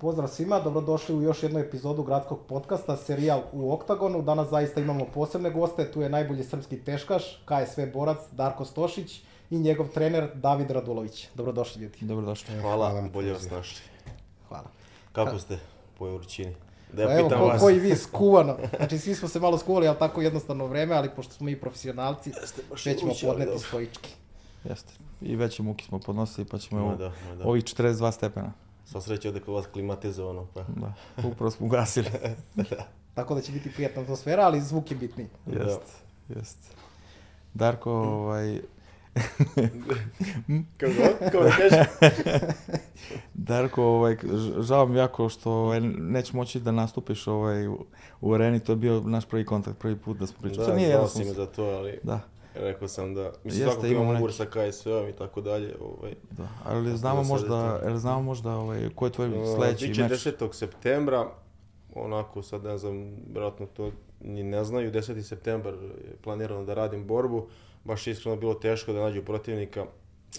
[0.00, 4.22] Pozdrav svima, dobrodošli u još jednu epizodu gradskog podcasta, serijal u Oktagonu.
[4.22, 9.58] Danas zaista imamo posebne goste, tu je najbolji srpski teškaš, KSV borac Darko Stošić i
[9.58, 11.28] njegov trener David Radulović.
[11.34, 11.98] Dobrodošli ljudi.
[12.00, 12.60] Dobrodošli.
[12.60, 13.82] Hvala, Hvala bolje vas našli.
[14.48, 14.66] Hvala.
[15.12, 15.58] Kako ste
[15.98, 16.54] po Jurčini?
[16.92, 17.60] Da Pa ja evo, pitam ko, vas.
[17.60, 18.56] ko i vi, skuvano.
[18.76, 22.32] Znači, svi smo se malo skuvali, ali tako jednostavno vreme, ali pošto smo mi profesionalci,
[22.70, 24.14] baš sve ćemo podneti stoički.
[24.64, 24.92] Jeste.
[25.20, 27.44] I veće muke smo podnosili, pa ćemo da, da.
[27.44, 28.52] ovih 42 stepena.
[28.90, 30.62] Sva sreća ovde kod vas klimatizovano, pa.
[30.62, 30.94] Da,
[31.28, 32.08] upravo smo ugasili.
[33.14, 35.28] Tako da će biti prijatna atmosfera, ali zvuk je bitniji.
[35.46, 36.58] Jest, jest.
[37.54, 38.60] Darko, ovaj,
[40.78, 41.84] Kako god, kako da?
[43.34, 44.16] Darko, ovaj,
[44.60, 47.84] žao mi jako što ovaj, neće moći da nastupiš ovaj, u,
[48.20, 50.66] u areni, to je bio naš prvi kontakt, prvi put da smo pričali.
[50.66, 51.24] Da, To nije znao jednostavno.
[51.24, 52.20] si me za to, ali Da,
[52.54, 53.32] rekao sam da...
[53.44, 55.74] Mislim, Jeste, svakako imamo ugovor sa KSV-om i tako dalje.
[55.80, 56.14] Ovaj.
[56.30, 56.48] da.
[56.64, 60.12] Ali znamo da možda, jel znamo možda ovaj, ko je tvoj sledeći Biće meč?
[60.12, 60.52] 10.
[60.52, 61.28] septembra,
[61.94, 65.22] onako sad ne znam, vjerojatno to ni ne znaju, 10.
[65.22, 67.46] septembar je planirano da radim borbu,
[67.84, 69.86] baš iskreno bilo teško da nađu protivnika,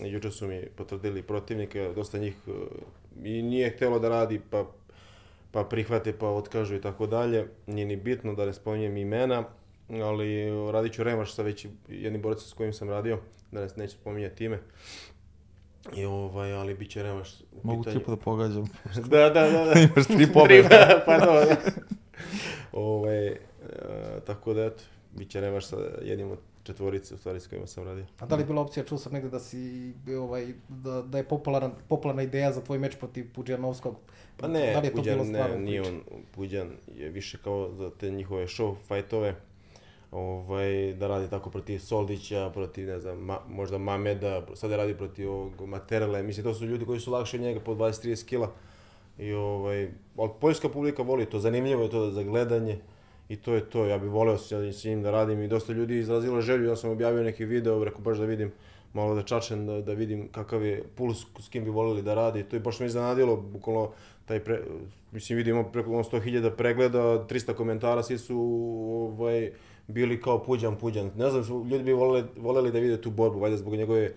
[0.01, 2.53] juče su mi potvrdili protivnika, dosta njih uh,
[3.23, 4.65] i nije htjelo da radi, pa,
[5.51, 9.43] pa prihvate, pa otkažu i tako dalje, nije ni bitno da ne spominjem imena,
[10.03, 13.19] ali radit ću revanš sa već jednim borcem s kojim sam radio,
[13.51, 14.59] danas neću spominjati ime.
[15.95, 17.41] I ovaj, ali bit će revanš.
[17.51, 18.65] u Mogu pitanju- tri puta pogađam.
[19.09, 19.65] da, da, da.
[19.65, 19.79] da.
[19.93, 20.69] Imaš tri pobjede.
[21.05, 21.35] Pardon.
[22.71, 23.37] Ove, e,
[24.25, 27.83] tako da, eto, bit će revanš sa jednim od četvorice, u stvari, s kojima sam
[27.83, 28.05] radio.
[28.19, 31.23] A da li je bila opcija, čuo sam negde da si, ovaj, da, da je
[31.23, 33.95] popularan, popularna ideja za tvoj meč protiv Puđanovskog?
[34.37, 37.71] Pa ne, da li je to bilo Puđan, ne, nije on, Puđan je više kao
[37.73, 39.35] za te njihove show fajtove,
[40.11, 45.31] ovaj, da radi tako protiv Soldića, protiv, ne znam, ma, možda Mameda, sada radi protiv
[45.31, 48.51] ovog Materele, mislim, to su ljudi koji su lakši od njega po 20-30 kila.
[49.19, 52.79] I ovaj, ali poljska publika voli to, zanimljivo je to za gledanje
[53.29, 55.99] i to je to, ja bih voleo s, s njim da radim i dosta ljudi
[55.99, 58.51] izrazilo želju, ja sam objavio neki video, rekao baš da vidim
[58.93, 62.43] malo da čačem, da, da vidim kakav je puls, s kim bi volili da radi,
[62.43, 63.91] to je baš me iznenadilo, bukvalno
[64.25, 64.61] taj pre,
[65.11, 68.39] mislim vidimo preko ono 100.000 pregleda, 300 komentara, svi su
[68.93, 69.51] ovaj,
[69.87, 71.11] bili kao puđan, puđan.
[71.17, 74.11] Ne znam, ljudi bi voleli, voleli da vide tu borbu, valjda zbog njegove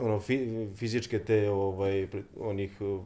[0.00, 2.08] ono, fi, fizičke te, ovaj,
[2.40, 3.02] onih, uh,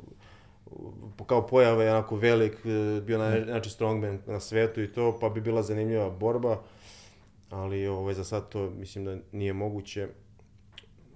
[1.26, 5.40] kao pojave, onako velik, uh, bio naj, znači strongman na svetu i to, pa bi
[5.40, 6.60] bila zanimljiva borba,
[7.50, 10.08] ali ovaj, za sad to mislim da nije moguće.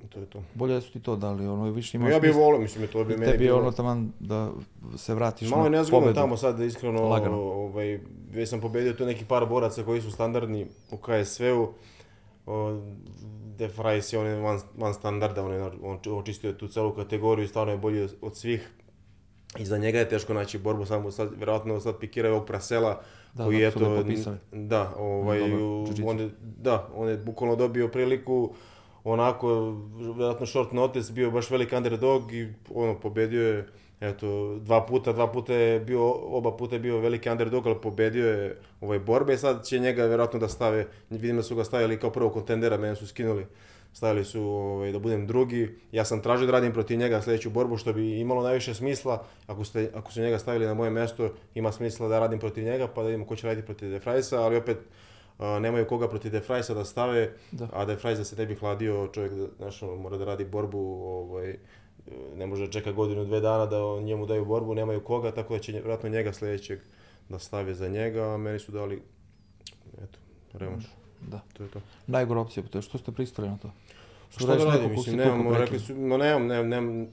[0.08, 0.42] To je to.
[0.54, 3.16] Bolje da su ti to dali, ono više ima ja bih volio, mislim, to bi
[3.16, 3.58] meni Tebi je bilo...
[3.60, 4.50] ono taman da
[4.96, 6.20] se vratiš Malo je na nezgodno pobedu.
[6.20, 7.36] tamo sad, iskreno, Lagano.
[7.36, 8.00] ovaj,
[8.32, 11.68] već sam pobedio tu neki par boraca koji su standardni u KSV-u.
[13.58, 17.44] De Frais je on je van, van standarda, on je on očistio tu celu kategoriju
[17.44, 18.70] i stvarno je bolji od, svih.
[19.58, 23.00] I za njega je teško naći borbu, samo sad, vjerojatno sad pikiraju ovog Prasela,
[23.34, 24.36] Da, koji da, je lepo pisali.
[24.52, 25.40] da, ovaj,
[26.04, 28.54] on je, da, on je bukvalno dobio priliku,
[29.04, 33.68] onako, vjerojatno short notice, bio baš velik underdog i ono, pobedio je,
[34.00, 38.28] eto, dva puta, dva puta je bio, oba puta je bio veliki underdog, ali pobedio
[38.28, 39.34] je ovaj borbe.
[39.34, 42.76] I sad će njega vjerojatno da stave, vidim da su ga stavili kao prvog kontendera,
[42.76, 43.46] mene su skinuli,
[43.92, 47.76] stavili su ovaj, da budem drugi, ja sam tražio da radim protiv njega sljedeću borbu,
[47.76, 51.72] što bi imalo najviše smisla, ako, ste, ako su njega stavili na moje mesto, ima
[51.72, 54.56] smisla da radim protiv njega, pa da vidimo ko će raditi protiv De Frajsa, ali
[54.56, 54.78] opet,
[55.38, 57.68] nemaju koga protiv De Frajsa da stave, Da.
[57.72, 60.78] a De Frajs da se ne bi hladio, čovjek da, znaš, mora da radi borbu,
[61.04, 61.56] ovaj,
[62.34, 65.54] ne može da čeka godinu, dve dana da on- njemu daju borbu, nemaju koga, tako
[65.54, 66.78] da će vjerojatno njega sljedećeg
[67.28, 69.02] da stave za njega, a meni su dali,
[69.94, 70.18] eto,
[70.54, 70.84] revanš.
[71.22, 71.40] Da.
[71.52, 71.80] To je to.
[72.06, 73.70] Najgora opcija, to je što ste pristali na to?
[74.30, 77.06] Šta radiš da ko si mislim, nemamo, rekli su, ma nemam, nemam, nemam,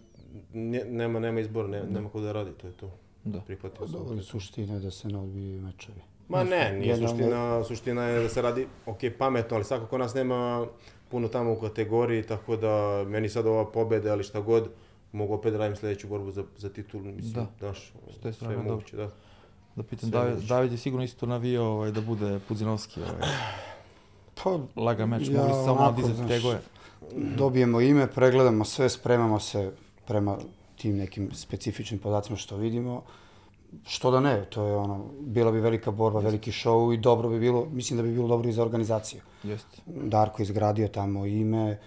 [0.53, 2.91] ne- nema, nema izbora, nema, nema ko da radi, to je to.
[3.23, 3.39] Da.
[3.39, 3.93] Prihvatio sam.
[3.93, 6.01] Dobro, suština je da se ne odbiju mečevi.
[6.29, 10.65] Ma ne, nije suština, suština je da se radi, ok, pametno, ali svakako nas nema
[11.09, 12.69] puno tamo u kategoriji, tako da
[13.07, 14.69] meni sad ova pobeda, ali šta god,
[15.11, 17.45] mogu opet da radim sljedeću borbu za, za titul, mislim, Da.
[17.59, 18.71] znaš, sve je dobro.
[18.71, 19.09] moguće, da.
[19.75, 20.37] Da pitam, David.
[20.39, 23.29] David je sigurno isto navio ovaj, da bude Pudzinovski, ovaj,
[24.43, 26.59] Pa, laga meč, Ja mogli samo onako, dizati znaš, tegove.
[27.37, 29.71] dobijemo ime, pregledamo sve, spremamo se
[30.07, 30.37] prema
[30.75, 33.03] tim nekim specifičnim podacima što vidimo.
[33.85, 37.39] Što da ne, to je ono, bila bi velika borba, veliki show i dobro bi
[37.39, 39.21] bilo, mislim da bi bilo dobro i za organizaciju.
[39.43, 39.81] Jeste.
[39.85, 41.77] Darko izgradio tamo ime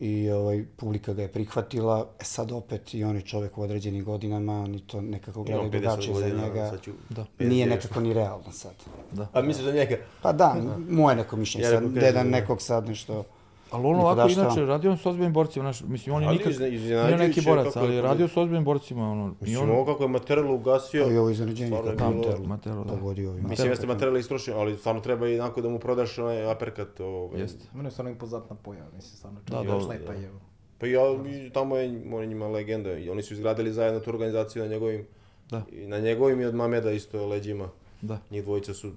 [0.00, 2.06] i ovaj, publika ga je prihvatila.
[2.20, 5.72] E sad opet i on je čovjek u određenim godinama, oni to nekako gledaju Imam
[5.72, 6.70] 50 drugačije za njega.
[6.70, 7.26] sad ću Da.
[7.38, 7.70] Nije 59.
[7.70, 8.74] nekako ni realno sad.
[9.12, 9.28] Da.
[9.32, 9.96] A misliš da njega?
[10.22, 10.56] Pa da,
[10.88, 12.22] moje neko mišljenje Ja sad, da da da.
[12.22, 13.24] nekog sad nešto...
[13.72, 14.40] Ali on ovako, da šta?
[14.40, 18.00] inače, radio on s ozbiljnim borcima, znaš, mislim, on je nikad, nije neki borac, ali
[18.00, 21.30] radio s ozbiljnim borcima, ono, i Mislim, on, ovo kako je Materelu ugasio, I ovo
[21.30, 22.92] iznenađenje kako bilo- Matero Matero, da.
[22.92, 23.44] pogodio ovim.
[23.48, 27.00] Mislim, jeste Materelu istrošio, ali stvarno treba i onako da mu prodaš onaj aperkat.
[27.00, 27.40] Ovaj.
[27.40, 27.64] Jeste.
[27.74, 30.18] Mene je stvarno impozantna pojava, mislim, stvarno Da, čovjek dobro, lepa da.
[30.18, 30.30] je.
[30.78, 31.00] Pa ja,
[31.46, 32.92] i tamo je, on je njima legenda.
[32.92, 35.06] I oni su izgradili zajedno tu organizaciju na njegovim,
[35.50, 35.62] Da.
[35.72, 37.68] i na njegovim i od Mameda isto leđima.
[38.02, 38.18] Da.
[38.30, 38.90] Njih dvojica su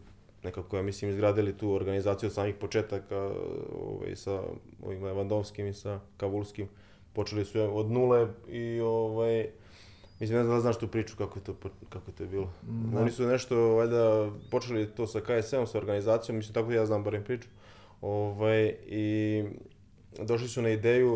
[0.46, 3.32] nekako, ja mislim, izgradili tu organizaciju od samih početaka
[3.82, 4.42] ovaj, sa
[4.84, 6.68] ovim Lewandowskim i sa Kavulskim.
[7.14, 9.48] Počeli su od nule i ovaj,
[10.20, 11.56] Mislim, ne znam da znaš tu priču kako je to,
[11.90, 12.50] kako je to bilo.
[12.96, 17.24] Oni su nešto, valjda, počeli to sa KSM-om, sa organizacijom, mislim, tako ja znam barem
[17.24, 17.48] priču.
[18.02, 19.44] Ovaj, I
[20.20, 21.14] došli su na ideju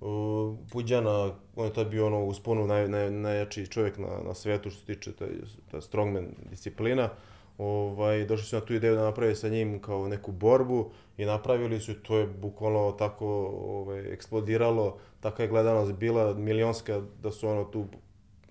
[0.00, 4.34] uh, Puđana, on je tad bio ono u sponu naj, naj, najjači čovjek na, na
[4.34, 5.28] svetu što se tiče taj,
[5.70, 7.10] ta strongman disciplina.
[7.58, 11.80] Ovaj, došli su na tu ideju da naprave sa njim kao neku borbu i napravili
[11.80, 13.26] su i to je bukvalno tako
[13.58, 17.86] ovaj, eksplodiralo, takva je gledanost bila milionska da su ono tu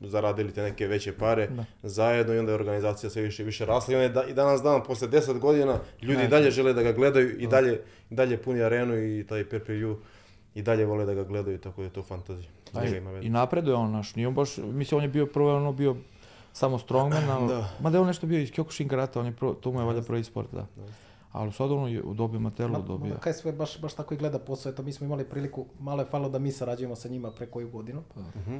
[0.01, 1.50] zaradili te neke veće pare
[1.83, 4.33] zajedno i onda je organizacija sve više i više rasla i on je da, i
[4.33, 8.15] danas dan posle 10 godina ljudi i dalje žele da ga gledaju i dalje, i
[8.15, 9.95] dalje puni arenu i taj PPU
[10.56, 12.50] i dalje vole da ga gledaju tako da je to fantazija.
[13.21, 15.95] I, I napreduje on, naš, nije on baš, mislim, on je bio prvo, ono bio
[16.57, 17.69] samo strongman, ali, Da.
[17.80, 20.01] mada je on nešto bio iz Kyokushin karate, on je prvo, to mu je valjda
[20.01, 20.65] prvi sport, da.
[21.31, 23.15] Ali sad ono je dobio Matelu, dobio.
[23.15, 26.07] Kaj sve baš, baš tako i gleda posao, eto mi smo imali priliku, malo je
[26.07, 28.03] falo da mi sarađujemo sa njima pre koju godinu.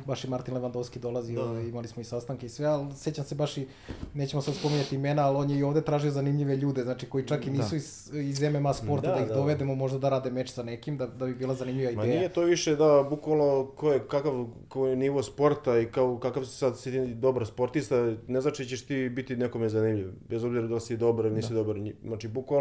[0.06, 3.58] Baš i Martin Lewandowski dolazio, imali smo i sastanke i sve, ali sjećam se baš
[3.58, 3.68] i,
[4.14, 7.48] nećemo sad spominjati imena, ali on je i ovdje tražio zanimljive ljude, znači koji čak
[7.48, 9.34] i nisu iz, iz MMA sporta, Da, da, ih da.
[9.34, 12.18] dovedemo možda da rade meč sa nekim, da, da bi bila zanimljiva Ma ideja.
[12.18, 14.34] nije to više da bukvalno ko je, kakav,
[14.68, 17.96] ko je nivo sporta i kao, kakav si sad si ti dobar sportista,
[18.28, 21.54] ne znači da ćeš ti biti nekome zanimljiv, bez obzira da si dobar ili nisi
[21.54, 21.76] dobar.
[21.76, 22.57] Nji- Znači, bukvalno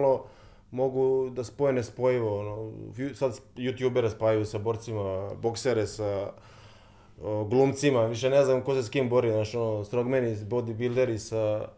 [0.70, 2.40] mogu da spoje nespojivo.
[2.40, 2.72] Ono,
[3.14, 6.32] sad youtubere spajaju sa borcima, boksere sa
[7.22, 11.68] o, glumcima, više ne znam ko se s kim bori, znaš, ono, strongmeni, bodybuilderi sa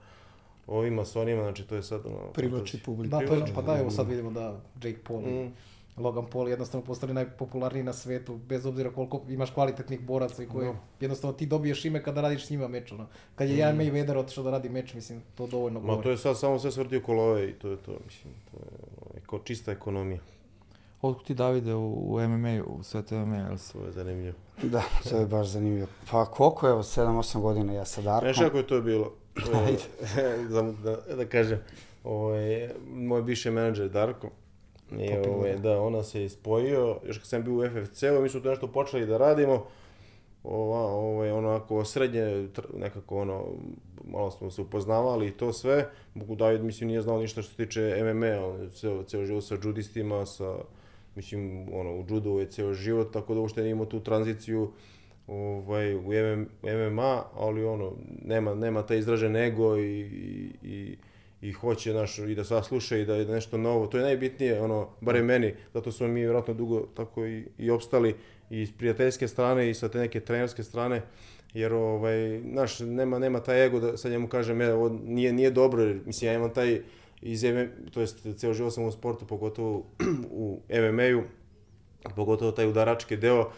[0.67, 2.33] ovima, sa onima, znači to je sad ono...
[2.33, 3.11] Privlači publiku.
[3.11, 5.53] Da, to je, pa da, evo sad vidimo da Jake Paul Mm.
[6.01, 10.73] Logan Paul jednostavno postali najpopularniji na svetu, bez obzira koliko imaš kvalitetnih boraca i koji
[11.01, 12.93] jednostavno ti dobiješ ime kada radiš s njima meč.
[12.93, 13.07] Ono.
[13.35, 16.03] Kad je Jan Mayweather otišao da radi meč, mislim, to dovoljno Ma govori.
[16.03, 19.19] to je sad samo sve svrti oko love i to je to, mislim, to je
[19.19, 20.21] eko, čista ekonomija,
[21.03, 23.73] Otkud ti Davide u, u MMA, u svet MMA, si?
[23.73, 24.37] to je zanimljivo.
[24.63, 25.87] Da, to je baš zanimljivo.
[26.11, 28.35] Pa koliko je, evo, 7-8 godina ja sa Darkom.
[28.35, 29.13] Znaš kako je to bilo?
[30.51, 31.59] da, da, da kažem,
[32.05, 34.31] ovaj, moj bivši menadžer Darko,
[34.93, 38.51] i, ovaj, da, ona se ispojio, još kad sam bio u FFC-u, mi smo to
[38.51, 39.67] nešto počeli da radimo,
[40.45, 43.45] ova, ovaj, onako srednje, nekako ono,
[44.05, 45.89] malo smo se upoznavali i to sve.
[46.15, 49.57] Bogu David, mislim, nije znao ništa što se tiče MMA, on ceo, ceo život sa
[49.65, 50.57] judistima, sa,
[51.15, 54.73] mislim, ono, u judu je ceo život, tako da uopšte nije imao tu tranziciju
[55.27, 57.93] ovaj, u MM, MMA, ali ono,
[58.25, 60.97] nema, nema taj izražen ego i, i, i,
[61.43, 63.87] i hoće naš, i da sva sluša i da je nešto novo.
[63.87, 68.15] To je najbitnije, ono, bare meni, zato smo mi vjerojatno dugo tako i, i opstali
[68.51, 71.03] i s prijateljske strane i sa te neke trenerske strane,
[71.55, 75.51] jer ovaj, naš, nema, nema taj ego da sad njemu kažem, e, ovo nije, nije
[75.51, 76.81] dobro, jer, mislim, ja imam taj
[77.23, 79.87] iz MM, to jest ceo život sam u sportu, pogotovo
[80.31, 81.23] u MMA-u,
[82.17, 83.51] pogotovo taj udarački deo,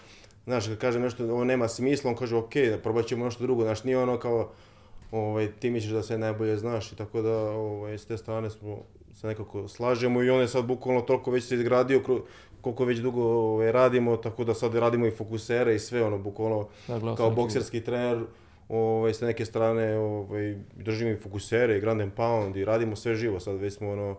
[0.44, 2.52] znaš, kad kažem nešto, ovo nema smisla, on kaže, ok,
[2.82, 4.52] probat ćemo nešto drugo, znaš, nije ono kao,
[5.12, 8.78] ovaj, ti misliš da sve najbolje znaš i tako da, ovaj, s te strane smo
[9.14, 12.02] se nekako slažemo i on je sad bukvalno toliko već se izgradio,
[12.60, 16.68] koliko već dugo ovaj, radimo, tako da sad radimo i fokusere i sve, ono, bukvalno,
[16.88, 18.24] Da, kao bokserski trener,
[18.68, 23.14] ovaj, sa neke strane ovaj, držimo i fokusere i Grand and Pound i radimo sve
[23.14, 24.16] živo, sad već smo ono,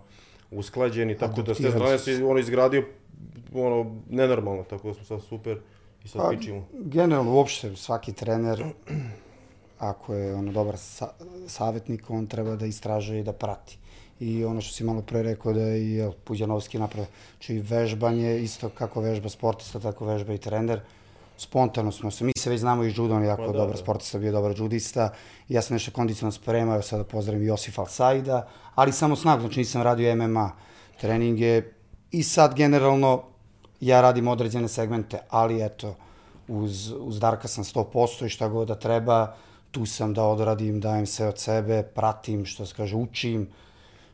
[0.52, 2.84] usklađeni, tako da s te strane se ono izgradio
[3.54, 5.58] ono, nenormalno, tako da smo sad super
[6.04, 6.68] i sad Pa, pičimo.
[6.74, 8.66] generalno, uopšte, svaki trener,
[9.82, 11.10] ako je ono dobar sa,
[11.48, 13.78] savjetnik, on treba da istražuje i da prati.
[14.20, 18.70] I ono što si malo pre rekao da je i Puđanovski napravio, znači vežbanje, isto
[18.70, 20.82] kako vežba sportista, tako vežba i trener.
[21.38, 23.76] Spontano smo se, mi se već znamo i judo, on je jako Pa da, dobar
[23.76, 23.82] da.
[23.82, 25.10] sportista, bio dobar judista.
[25.50, 30.16] Ja sam nešto kondicionalno spremao, sada pozdravim Josifa Alsaida, ali samo snagu, znači nisam radio
[30.16, 30.52] MMA
[31.02, 31.62] treninge.
[32.12, 33.24] I sad generalno
[33.80, 35.96] ja radim određene segmente, ali eto,
[36.48, 39.36] uz, uz Darka sam 100% i šta god da treba,
[39.72, 43.48] tu sam da odradim, dajem sve od sebe, pratim, što se kaže, učim,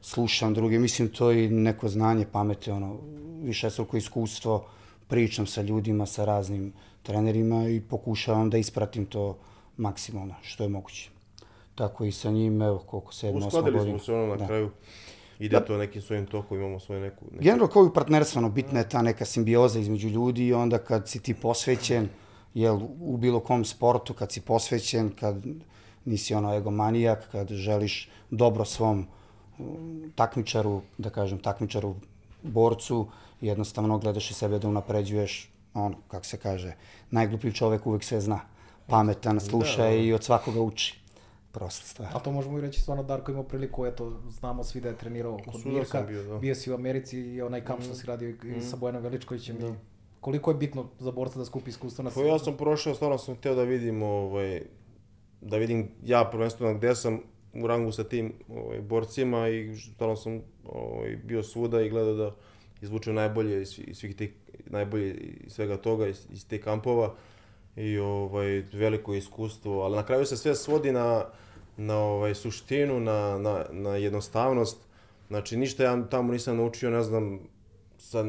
[0.01, 2.97] slušam druge, mislim to je neko znanje, pamete, ono,
[3.41, 4.65] više struko iskustvo,
[5.07, 6.73] pričam sa ljudima, sa raznim
[7.03, 9.37] trenerima i pokušavam da ispratim to
[9.77, 11.09] maksimalno, što je moguće.
[11.75, 13.97] Tako i sa njim, evo, koliko, osma Uskladili godina.
[13.97, 14.47] smo se ono na Da.
[14.47, 14.69] kraju.
[15.39, 17.25] ide to nekim svojim tokom, imamo svoje neku...
[17.25, 17.89] neku Generalno kao i
[18.37, 22.09] ono, bitna je ta neka simbioza između ljudi i onda kad si ti posvećen,
[22.61, 25.35] jel, u bilo kom sportu, kad si posvećen, kad
[26.05, 29.07] nisi ono egomanijak, kad želiš dobro svom
[29.59, 31.95] um, takmičaru, da kažem, takmičaru,
[32.43, 33.07] borcu,
[33.41, 36.73] jednostavno gledaš i sebe da unapređuješ, ono, kako se kaže,
[37.11, 38.39] najgluplji čovek uvek sve zna.
[38.87, 39.95] Pametan, sluša Da, da.
[39.95, 40.99] i od svakoga uči.
[41.51, 42.09] Prosta stvar.
[42.13, 45.39] A to možemo i reći stvarno Darko imao priliku, eto, znamo svi da je trenirao
[45.51, 46.37] kod Mirka, bio, da.
[46.37, 49.57] bio si u Americi i onaj kamp što si radio i sa Bojanom Veličkovićem.
[49.57, 49.67] Da.
[49.67, 53.17] i Koliko je bitno za borca da skupi iskustvo na Pa ja sam prošao, stvarno
[53.17, 54.61] sam hteo da vidim, ovaj,
[55.41, 57.19] da vidim ja prvenstveno gde sam
[57.53, 62.35] u rangu sa tim ovaj, borcima i stvarno sam ovaj, bio svuda i gledao da
[62.81, 64.33] izvučem najbolje iz, iz svih tih,
[64.65, 67.13] najbolje iz svega toga, iz, iz tih kampova
[67.75, 71.25] i ovaj, veliko iskustvo, ali na kraju se sve svodi na,
[71.77, 74.77] na ovaj, suštinu, na, na, na jednostavnost.
[75.27, 77.39] Znači, ništa ja tamo nisam naučio, ne znam,
[77.97, 78.23] sa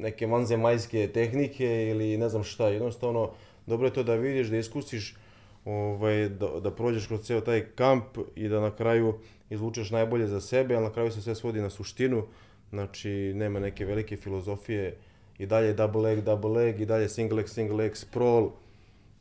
[0.00, 2.68] neke vanzemaljske tehnike ili ne znam šta.
[2.68, 3.30] Jednostavno,
[3.66, 5.16] dobro je to da vidiš, da iskusiš,
[5.64, 9.14] ovaj, da, da prođeš kroz ceo taj kamp i da na kraju
[9.50, 12.26] izvučeš najbolje za sebe, ali na kraju se sve svodi na suštinu.
[12.70, 14.96] Znači, nema neke velike filozofije
[15.38, 18.50] i dalje double leg, double leg, i dalje single leg, single leg, sprawl.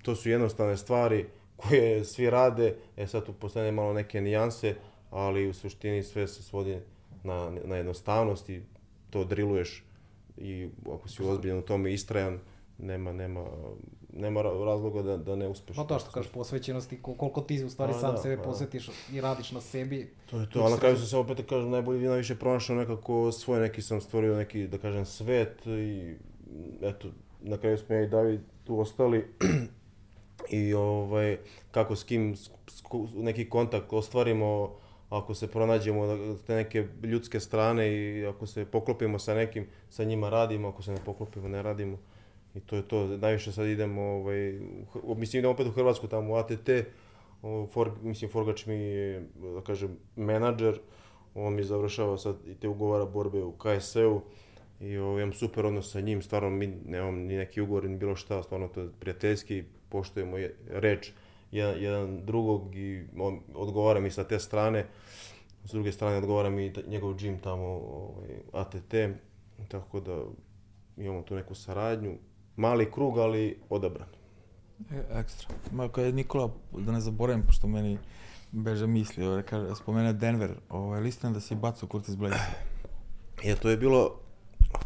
[0.02, 4.76] To su jednostavne stvari koje svi rade, e sad tu postane malo neke nijanse,
[5.10, 6.78] ali u suštini sve se svodi
[7.24, 8.62] na, na jednostavnost i
[9.12, 9.84] to driluješ
[10.38, 12.40] i ako si ozbiljan u tome istrajan,
[12.78, 13.46] nema, nema,
[14.14, 15.76] nema ra- razloga da, da ne uspeš.
[15.76, 18.36] Pa to što kažeš, posvećenost i kol- koliko ti u stvari Pa sam da, sebe
[18.36, 18.46] pa da.
[18.46, 20.14] posvetiš i radiš na sebi.
[20.26, 23.32] To je to, ali na kraju sam se opet da kažem, najbolje najviše pronašao nekako
[23.32, 26.16] svoj neki sam stvorio neki, da kažem, svet i
[26.82, 27.08] eto,
[27.42, 29.28] na kraju smo ja i David tu ostali
[30.52, 31.38] i ovaj,
[31.72, 32.84] kako s kim s- s-
[33.16, 34.76] neki kontakt ostvarimo,
[35.12, 40.30] ako se pronađemo te neke ljudske strane i ako se poklopimo sa nekim, sa njima
[40.30, 41.98] radimo, ako se ne poklopimo, ne radimo.
[42.56, 44.60] I to je to, najviše sad idemo, ovaj,
[45.16, 46.70] mislim idemo opet u Hrvatsku, tamo u ATT,
[47.72, 50.80] For, mislim Forgač mi je, da kažem, menadžer,
[51.36, 54.22] on mi završava sad i te ugovara borbe u KSE-u
[54.80, 58.16] i o, imam super odnos sa njim, stvarno mi nemam ni neki ugovor ni bilo
[58.16, 61.12] šta, stvarno to je prijateljski, poštujemo je, reč
[61.52, 64.86] jedan, jedan drugog i on odgovara mi sa te strane,
[65.66, 68.94] s druge strane odgovara mi njegov džim tamo, ovaj, ATT,
[69.68, 70.22] tako da
[70.98, 72.18] imamo tu neku saradnju,
[72.56, 74.08] mali krug, ali odabran.
[74.92, 75.48] E, Ekstra.
[75.72, 77.98] Ma, kad je Nikola, da ne zaboravim, pošto meni
[78.52, 82.36] beže misli, ovaj, kaže, spomene Denver, ovaj, listina da si bacao Curtis Blaze.
[83.44, 84.20] Je, to je bilo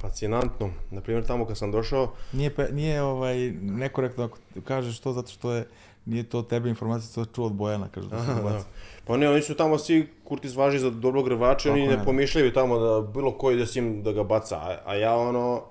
[0.02, 0.70] fascinantno.
[0.92, 5.32] Na primjer, tamo kad sam došao, Nije, pe, nije ovaj, nekorektno ako kažeš to zato
[5.32, 5.68] što je,
[6.06, 8.64] nije to tebe informacija, to čuo od Bojana, kaže da ga da.
[9.06, 12.06] Pa ne, oni su tamo svi Kurtis važi za dobrog rvača, oni Tako ne je.
[12.06, 15.62] pomišljaju tamo da bilo koji da sim da ga baca, a, a ja ono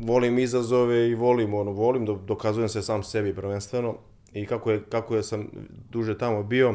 [0.00, 3.94] volim izazove i volim ono, volim da dokazujem se sam sebi prvenstveno
[4.32, 5.48] i kako je, kako je sam
[5.90, 6.74] duže tamo bio,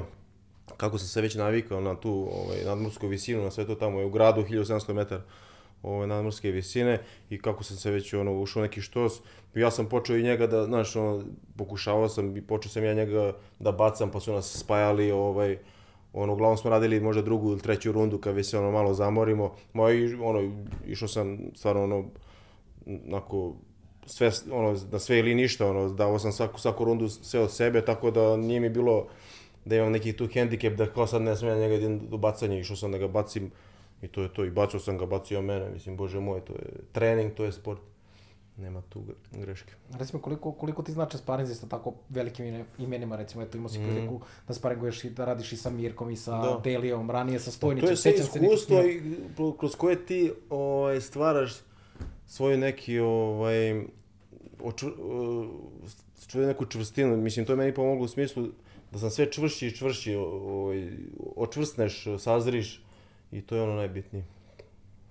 [0.77, 4.05] kako sam se već navikao na tu ovaj, nadmorsku visinu, na sve to tamo je
[4.05, 5.21] u gradu 1700 metara
[5.83, 9.21] ove nadmorske visine i kako sam se već ono ušao neki štos.
[9.55, 11.23] Ja sam počeo i njega da, znaš, ono,
[11.57, 15.57] pokušavao sam i počeo sam ja njega da bacam, pa su nas spajali, ovaj,
[16.13, 19.55] ono, uglavnom smo radili možda drugu ili treću rundu kad već se ono malo zamorimo.
[19.73, 20.51] I, ono,
[20.87, 22.05] išao sam stvarno ono,
[23.07, 23.55] onako,
[24.05, 27.85] sve, ono, na sve ili ništa, ono, dao sam svaku, svaku rundu sve od sebe,
[27.85, 29.07] tako da nije mi bilo
[29.65, 32.75] da imam neki tu hendikep da kao sad ne smijem njega idem do bacanja, išao
[32.75, 33.51] sam da ga bacim
[34.01, 36.65] i to je to, i bacao sam ga, bacio mene, mislim, bože moj, to je
[36.91, 37.79] trening, to je sport,
[38.57, 39.73] nema tu gre- greške.
[39.91, 43.79] Recimo, koliko, koliko ti znači sparinzi sa tako velikim ime- imenima, recimo, eto imao si
[43.79, 46.41] priliku da sparinguješ i da radiš i sa Mirkom i sa Mm.
[46.41, 46.61] Da.
[46.63, 49.01] Delijom, ranije sa To Stojnićem, je sve iskustvo i
[49.59, 51.53] kroz koje ti ovaj, stvaraš
[52.27, 53.83] svoju neki ovaj,
[54.59, 54.87] očv,
[56.15, 57.17] svoju neku čvrstinu.
[57.17, 58.47] Mislim, to je meni pomoglo u smislu
[58.91, 60.89] da sam sve čvršći i čvršći, ovaj,
[61.35, 62.83] očvrsneš, sazriš
[63.31, 64.25] i to je ono najbitnije.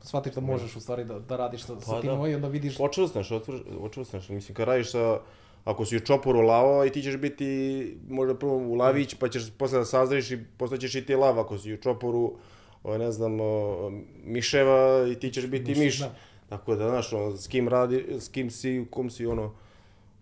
[0.03, 2.15] Shvatiš da možeš u stvari da, da radiš sa, sa Pa tim da.
[2.15, 4.29] ovaj i onda vidiš Očvrsneš, otvr- očvrsneš.
[4.29, 5.21] Mislim, kad radiš sa,
[5.65, 9.51] ako si u čoporu lavo i ti ćeš biti možda prvo u lavić, pa ćeš
[9.59, 11.41] posle da sazriš i postaćeš i ti lav.
[11.41, 12.37] Ako si u čoporu,
[12.83, 13.91] o, ne znam, o,
[14.25, 16.15] miševa i ti ćeš biti Miš, da.
[16.49, 19.55] Tako da, znaš, ono, s kim radi, s kim si, u kom si, ono,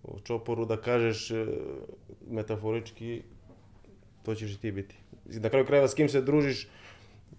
[0.05, 1.47] u čoporu da kažeš e,
[2.31, 3.23] metaforički,
[4.23, 4.97] to ćeš i ti biti.
[5.25, 6.69] Na kraju krajeva s kim se družiš,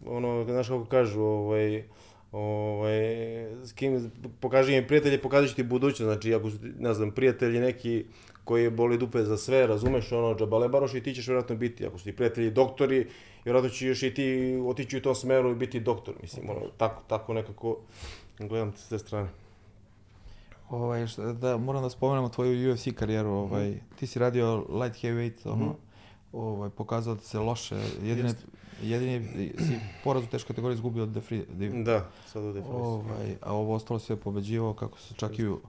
[0.05, 1.83] ono, znaš kako kažu, ovaj,
[2.31, 3.01] Ovaj,
[3.65, 7.59] s kim, pokaži mi prijatelje, pokazat ću ti budućnost, znači ako su, ne znam, prijatelji
[7.59, 8.05] neki
[8.43, 11.97] koji boli dupe za sve, razumeš, ono, džabale baroš i ti ćeš vjerojatno biti, ako
[11.97, 13.07] su ti prijatelji doktori,
[13.45, 17.33] vjerojatno ćeš i ti otići u tom smeru i biti doktor, mislim, ono, tako, tako
[17.33, 17.77] nekako
[18.39, 19.29] gledam s te strane.
[20.69, 25.49] Ovaj, šta- da, moram da spomenemo tvoju UFC karijeru, ovaj, ti si radio light heavyweight,
[25.51, 25.75] ono,
[26.33, 28.33] ovaj, pokazalo ti se loše, jedine,
[28.81, 32.79] jedini si poraz u teškoj kategoriji izgubio od Defri, Def- Da, sad u definisu.
[32.79, 35.59] ovaj, a ovo ostalo sve pobeđivao kako se čak i u,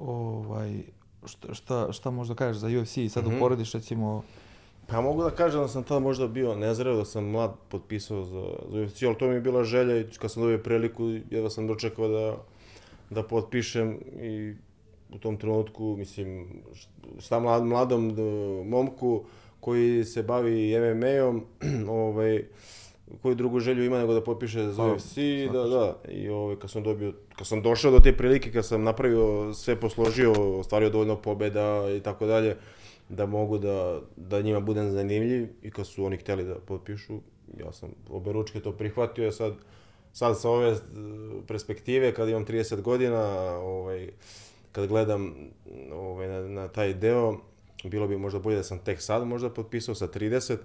[0.00, 0.82] ovaj,
[1.24, 3.36] šta, šta, šta možda kažeš za UFC i sad Mhm.
[3.36, 4.22] uporediš recimo,
[4.86, 8.42] Pa mogu da kažem da sam tada možda bio nezreo, da sam mlad potpisao za,
[8.68, 11.66] za UFC, ali to mi je bila želja i kad sam dobio priliku, jedva sam
[11.66, 12.36] dočekao da,
[13.10, 14.54] da potpišem i
[15.10, 16.48] u tom trenutku, mislim,
[17.18, 18.22] šta mlad, mladom d-
[18.64, 19.22] momku
[19.62, 21.44] koji se bavi MMA-om,
[22.02, 22.44] ovaj,
[23.22, 25.16] koju drugu želju ima nego da potpiše za Pa, UFC,
[25.52, 28.82] da, da, i ovaj, kad sam dobio, kad sam došao do te prilike, kad sam
[28.82, 32.56] napravio, sve posložio, ostvario dovoljno pobeda i tako dalje,
[33.08, 37.20] da mogu da, da njima budem zanimljiv i kad su oni hteli da potpišu,
[37.58, 39.54] ja sam obe ručke to prihvatio, a sad,
[40.12, 40.76] sad sa ove e,
[41.46, 43.22] perspektive, kad imam 30 godina,
[43.58, 44.10] ovaj,
[44.72, 45.34] kad gledam
[45.92, 47.36] ovaj, na, na taj deo,
[47.88, 50.56] bilo bi možda bolje da sam tek sad možda potpisao sa 30,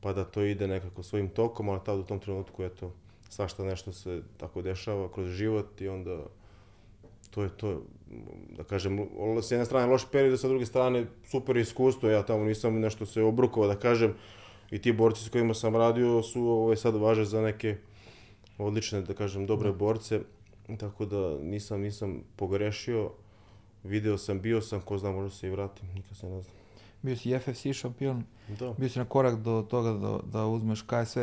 [0.00, 2.92] pa da to ide nekako svojim tokom, ali tad u tom trenutku, eto,
[3.28, 6.24] svašta nešto se tako dešava kroz život i onda
[7.30, 7.82] to je to,
[8.56, 9.08] da kažem,
[9.42, 13.22] s jedne strane loš period, sa druge strane super iskustvo, ja tamo nisam nešto se
[13.22, 14.14] obrukao, da kažem,
[14.70, 17.76] i ti borci s kojima sam radio su ovaj, sad važe za neke
[18.58, 20.20] odlične, da kažem, dobre borce,
[20.78, 23.10] tako da nisam, nisam pogrešio,
[23.84, 26.61] video sam, bio sam, ko zna, možda se i vratim, nikad se ne znam.
[27.02, 28.72] Bio si FFC šampion, Da.
[28.72, 31.20] bio si na korak do toga da, da uzmeš KSV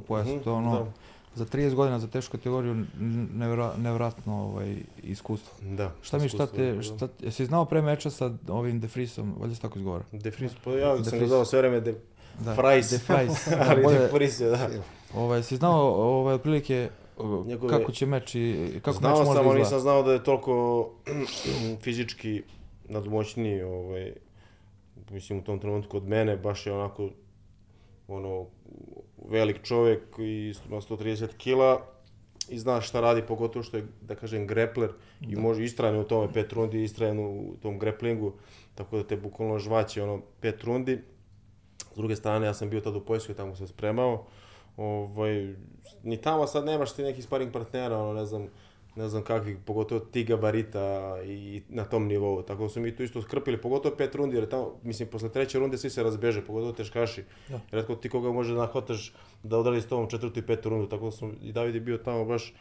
[0.00, 0.86] pojas, Mhm, to je ono, da.
[1.34, 3.74] za 30 godina za tešku kategoriju n- nevra,
[4.26, 5.52] ovaj, iskustvo.
[5.62, 5.92] Da.
[6.02, 6.82] Šta mi, šta te, da.
[6.82, 10.04] šta, jesi znao pre meča sa ovim Defrisom, valjda se tako izgovara?
[10.12, 11.94] De Vries, pa ja De sam ga zvao sve vreme De,
[12.38, 12.90] Da, Fries.
[12.90, 14.68] De Fries, da, ali bolje, De Vries je, da.
[15.14, 16.90] ovaj, si znao ovaj, otprilike
[17.46, 19.64] Njegove- kako će meč i kako Znao meč može sam, da ali izgleda?
[19.64, 20.90] nisam znao da je toliko
[21.82, 22.42] fizički
[22.84, 24.12] nadmoćniji, ovaj,
[25.10, 27.10] mislim u tom trenutku od mene, baš je onako,
[28.08, 28.46] ono,
[29.28, 31.86] velik čovjek i ima 130 kila
[32.48, 36.04] i zna šta radi, pogotovo što je, da kažem, grepler i može istrajan je u
[36.04, 38.32] tome pet rundi, istrajan u tom greplingu,
[38.74, 40.98] tako da te bukvalno žvaće ono pet rundi.
[41.92, 44.26] S druge strane, ja sam bio tad u Poljskoj, tamo se spremao,
[44.76, 45.54] ovaj,
[46.02, 48.48] ni tamo sad nemaš ti nekih sparing partnera, ono, ne znam,
[48.96, 52.42] ne znam kakvih, pogotovo ti gabarita i na tom nivou.
[52.42, 55.58] Tako da su mi tu isto skrpili, pogotovo pet rundi, jer tamo, mislim, posle treće
[55.58, 57.24] runde svi se razbeže, pogotovo teškaši.
[57.48, 57.60] Da.
[57.70, 61.04] Redko ti koga može da nahvataš da odradi s tobom četvrtu i petu rundu, tako
[61.04, 62.54] da sam, i David je bio tamo baš,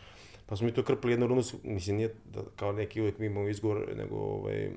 [0.45, 3.47] pa smo mi to krpili jednu rundu, mislim, nije da, kao neki uvijek mi imamo
[3.47, 4.69] izgovor, nego, ovaj,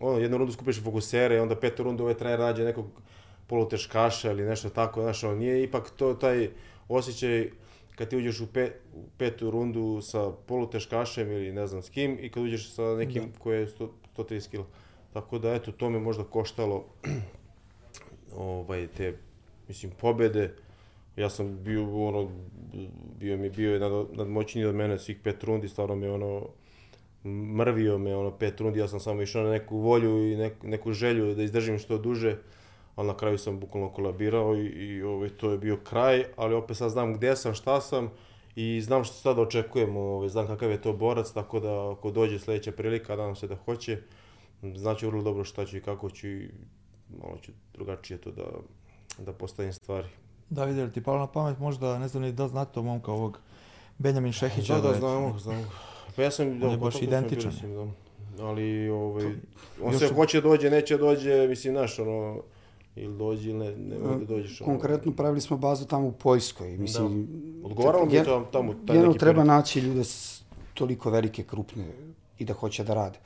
[0.00, 2.86] ono, jednu rundu skupiš fokusere, onda petu rundu ovaj trener nađe nekog
[3.46, 6.48] poluteškaša ili nešto tako, znaš, ono, nije ipak to taj
[6.88, 7.50] osjećaj
[7.96, 12.18] kad ti uđeš u, pe, u petu rundu sa poluteškašem ili ne znam s kim
[12.20, 14.62] i kad uđeš sa nekim koji je 100, 130 kg.
[15.12, 16.84] Tako da, eto, to me možda koštalo
[18.36, 19.16] ovaj, te,
[19.68, 20.54] mislim, pobede.
[21.16, 22.30] Ja sam bio, ono,
[23.20, 26.48] bio mi bio je nad, nadmoćniji od mene svih pet rundi, stvarno me, ono,
[27.56, 30.92] mrvio me, ono, pet rundi, ja sam samo išao na neku volju i neku, neku
[30.92, 32.36] želju da izdržim što duže,
[32.96, 36.76] ali na kraju sam bukvalno kolabirao i, i ovaj, to je bio kraj, ali opet
[36.76, 38.10] sad znam gde sam, šta sam
[38.56, 42.38] i znam što sad očekujem, ovaj, znam kakav je to borac, tako da ako dođe
[42.38, 43.98] sledeća prilika, nadam se da hoće,
[44.62, 46.50] znaću vrlo dobro šta ću i kako ću i
[47.22, 48.44] malo ću drugačije to da,
[49.18, 50.08] da postavim stvari.
[50.50, 53.38] Davide, jel ti palo na pamet možda, ne znam ni da znate o momka ovog
[53.98, 54.74] Benjamin Šehića?
[54.74, 55.64] Da, da, je- znamo, znamo.
[56.16, 57.50] Pa ja sam, da, je baš identičan.
[57.50, 57.74] bili s njim,
[58.36, 58.44] da.
[58.44, 59.24] Ali, ovaj,
[59.82, 62.42] on još se hoće dođe, neće dođe, mislim, znaš, ono,
[62.96, 64.60] ili dođe ili ne, ne da dođeš.
[64.60, 64.72] ono.
[64.72, 66.76] Konkretno pravili smo bazu tamo u Poljskoj.
[66.76, 67.28] Mislim,
[67.64, 69.46] Odgovaralo mi je to tamo, taj neki treba period.
[69.46, 70.42] naći ljude s
[70.74, 71.84] toliko velike, krupne
[72.38, 73.18] i da hoće da rade.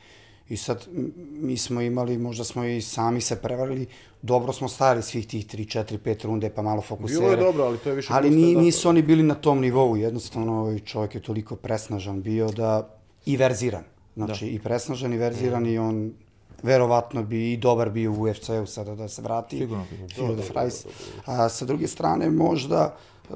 [0.48, 0.86] I sad
[1.32, 3.86] mi smo imali, možda smo i sami se prevarili,
[4.22, 7.20] dobro smo stali svih tih 3, 4, 5 runde, pa malo fokusere.
[7.20, 9.96] Bilo je dobro, ali to je više Ali ni, nisu oni bili na tom nivou,
[9.96, 12.88] jednostavno ovaj čovjek je toliko presnažan bio da
[13.26, 13.84] i verziran.
[14.14, 16.12] Znači i presnažan i verziran i on
[16.62, 19.58] verovatno bi i dobar bio u UFC-u sada da se vrati.
[19.58, 20.08] Sigurno bi.
[20.08, 20.86] Phil de Fries.
[21.24, 22.96] A sa druge strane možda
[23.30, 23.34] e,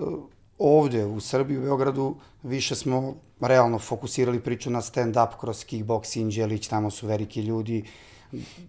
[0.58, 6.68] ovde u Srbiji, u Beogradu, više smo realno fokusirali priču na stand-up kroz kickbox, Inđelić,
[6.68, 7.84] tamo su veliki ljudi,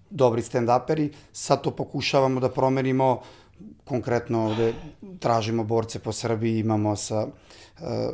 [0.09, 1.09] dobri stand-uperi.
[1.31, 3.21] Sad to pokušavamo da promenimo,
[3.85, 4.73] konkretno ovde
[5.19, 7.27] tražimo borce po Srbiji, imamo sa
[7.79, 8.09] e,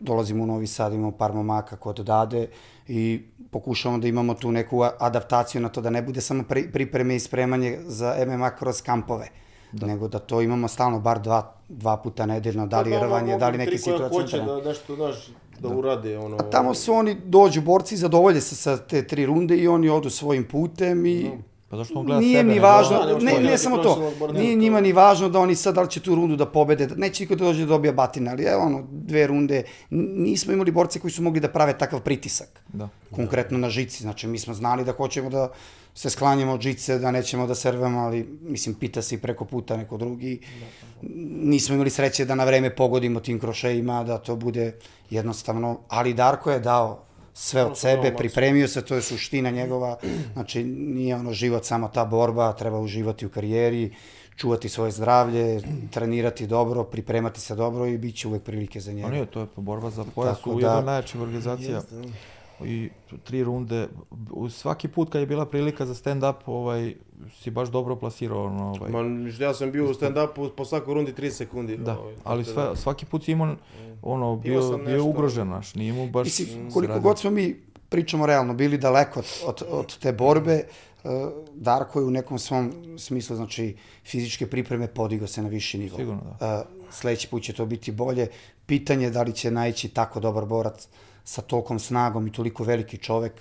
[0.00, 2.48] dolazimo u Novi Sad, imamo par momaka kod Dade
[2.94, 7.16] i pokušavamo da imamo tu neku adaptaciju na to da ne bude samo pri, pripreme
[7.16, 9.28] i spremanje za MMA kroz kampove.
[9.72, 9.86] Da.
[9.86, 13.38] nego da to imamo stalno bar dva, dva puta nedeljno, da li Pa je rvanje,
[13.38, 14.22] da li neki situacije.
[14.22, 16.36] hoće da nešto, znaš, da, urade, ono...
[16.36, 20.10] A tamo su oni, dođu borci, zadovolje se sa te tri runde i oni odu
[20.10, 21.30] svojim putem i
[21.72, 22.48] Pa zašto on gleda nije sebe?
[22.48, 23.92] ni nego- važno, Da, ne, on ne gleda samo to,
[24.32, 27.22] nije njima ni važno da oni sad da li će tu rundu da pobede, neće
[27.22, 31.10] niko da dođe da dobija batine, ali evo ono, dve runde, nismo imali borce koji
[31.10, 32.88] su mogli da prave takav pritisak, Da.
[33.10, 35.48] konkretno na žici, znači mi smo znali da hoćemo da
[35.94, 39.76] se sklanjamo od žice, da nećemo da servamo, ali mislim pita se i preko puta
[39.76, 40.40] neko drugi,
[41.42, 44.74] nismo imali sreće da na vreme pogodimo tim krošejima, da to bude
[45.10, 47.02] jednostavno, ali Darko je dao
[47.34, 49.96] sve od sebe, pripremio se, to je suština njegova,
[50.32, 53.94] znači nije ono život samo ta borba, treba uživati u karijeri,
[54.36, 58.94] čuvati svoje zdravlje, trenirati dobro, pripremati se dobro i bit će uvek prilike za Pa
[58.94, 59.08] njega.
[59.08, 61.82] nije, to je borba za pojas u da- jednoj od najjačih organizacija.
[62.66, 62.90] I
[63.24, 63.88] tri runde,
[64.50, 66.94] svaki put kad je bila prilika za stand-up, ovaj,
[67.42, 68.44] si baš dobro plasirao.
[68.44, 68.90] Ono, ovaj.
[68.90, 71.76] Ma, ja sam bio u stand-upu po svakoj rundi 30 sekundi.
[71.76, 73.56] Da, ovaj, ali tako sve, da- svaki put si imao,
[74.02, 76.24] ono, bio, bio ugrožen, naš, nije mu baš...
[76.24, 77.02] Mislim, koliko radio.
[77.02, 77.56] god smo mi,
[77.88, 82.72] pričamo realno, bili daleko od, od, od te borbe, eh, Darko je u nekom svom
[82.98, 85.96] smislu, znači, fizičke pripreme podigao se na viši nivo.
[85.96, 86.64] Sigurno, da.
[86.90, 88.26] Sledeći put će to biti bolje.
[88.66, 90.88] Pitanje je da li će naići tako dobar borac
[91.24, 93.32] sa tolkom snagom i toliko veliki čovek.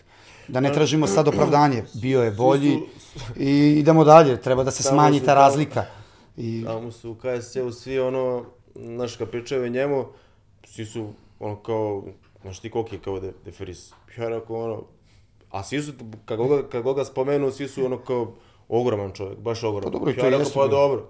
[0.47, 2.79] Da ne tražimo sad opravdanje, bio je bolji
[3.35, 5.85] i idemo dalje, treba da se smanji ta razlika.
[6.37, 10.05] I Tamo su u KSC-u svi ono, znaš, kad pričaju njemu,
[10.63, 12.03] svi su ono kao,
[12.41, 13.91] znaš ti koliki je kao de, deferis.
[14.17, 14.83] Ja rekao ono,
[15.51, 15.93] a svi su,
[16.25, 18.33] kad ga, kad ga spomenu, svi su ono kao
[18.69, 19.91] ogroman čovjek, baš ogroman.
[19.91, 20.69] Pa dobro, ja rekao, pa bre.
[20.69, 21.07] dobro.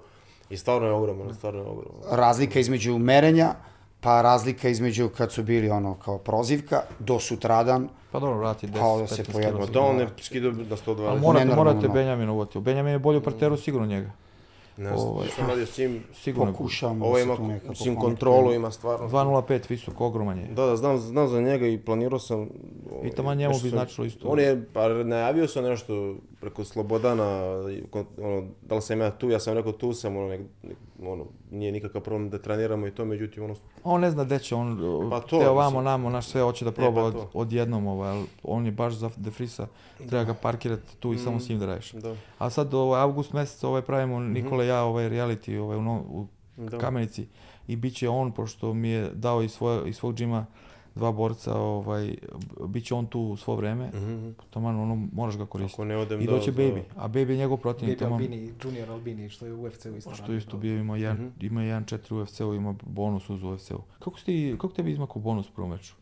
[0.49, 2.01] I stvarno je ogroman, stvarno je ogroman.
[2.11, 3.55] razlika između merenja,
[4.01, 8.73] pa razlika između kad su bili ono kao prozivka, do sutradan, Pa dobro, vrati 10,
[8.73, 9.65] Kao da se 15 pojavio.
[9.65, 11.07] da on ne skidao na 120.
[11.07, 11.71] Ali morate, Nenormalno.
[11.71, 12.59] morate Benjamin uvati.
[12.59, 14.11] Benjamin je bolji u parteru, sigurno njega.
[14.77, 15.27] Ne znam, ovaj.
[15.27, 16.03] što radio s njim.
[16.13, 16.51] Sigurno.
[16.51, 18.01] pokušavamo Ovo da se ima, tu nekako mislim, konektujemo.
[18.01, 19.07] kontrolu ima stvarno.
[19.07, 20.47] 2.05 visok, ogroman je.
[20.47, 22.49] Da, da, znam, znam za njega i planirao sam...
[23.03, 24.27] I taman njemu bi sam- značilo isto.
[24.27, 27.25] On je, pa najavio sam nešto preko Slobodana,
[27.71, 27.83] i
[28.17, 30.41] ono, da li sam ja tu, ja sam rekao tu sam, ono, nek,
[31.03, 34.55] ono nije nikakav problem da treniramo i to, međutim, ono, On ne zna gde će,
[34.55, 34.77] on
[35.09, 35.83] Pa pa to, teo vamo, mislim.
[35.83, 39.09] namo, naš sve hoće da proba pa od, odjednom, ovaj, ali on je baš za
[39.17, 39.67] Defrisa,
[40.09, 41.91] treba ga parkirati tu i samo s njim da radiš.
[41.91, 42.15] da.
[42.37, 46.03] A sad ovaj, avgust mesec ovaj pravimo Nikola i ja ovaj reality ovaj, u, no,
[46.07, 46.27] u
[46.57, 46.77] Da.
[46.77, 47.27] Kamenici
[47.67, 50.45] i bit će on, pošto mi je dao iz, svoje, iz svog džima
[50.95, 52.15] dva borca, ovaj,
[52.61, 54.29] bit će on tu svo vreme, Mhm.
[54.49, 55.75] taman ono, moraš ga koristiti.
[55.75, 58.21] Ako ne odem I da- doće da- Baby, a Baby je njegov protivnik, Gabe taman,
[58.21, 61.27] Albini, Junior Albini, što je u UFC-u isto što isto bio ima jedan, Mhm.
[61.41, 63.81] ima jedan četiri u UFC-u, ima bonus uz UFC-u.
[63.99, 65.93] Kako, si ti, kako tebi izmakao bonus u prvom meču?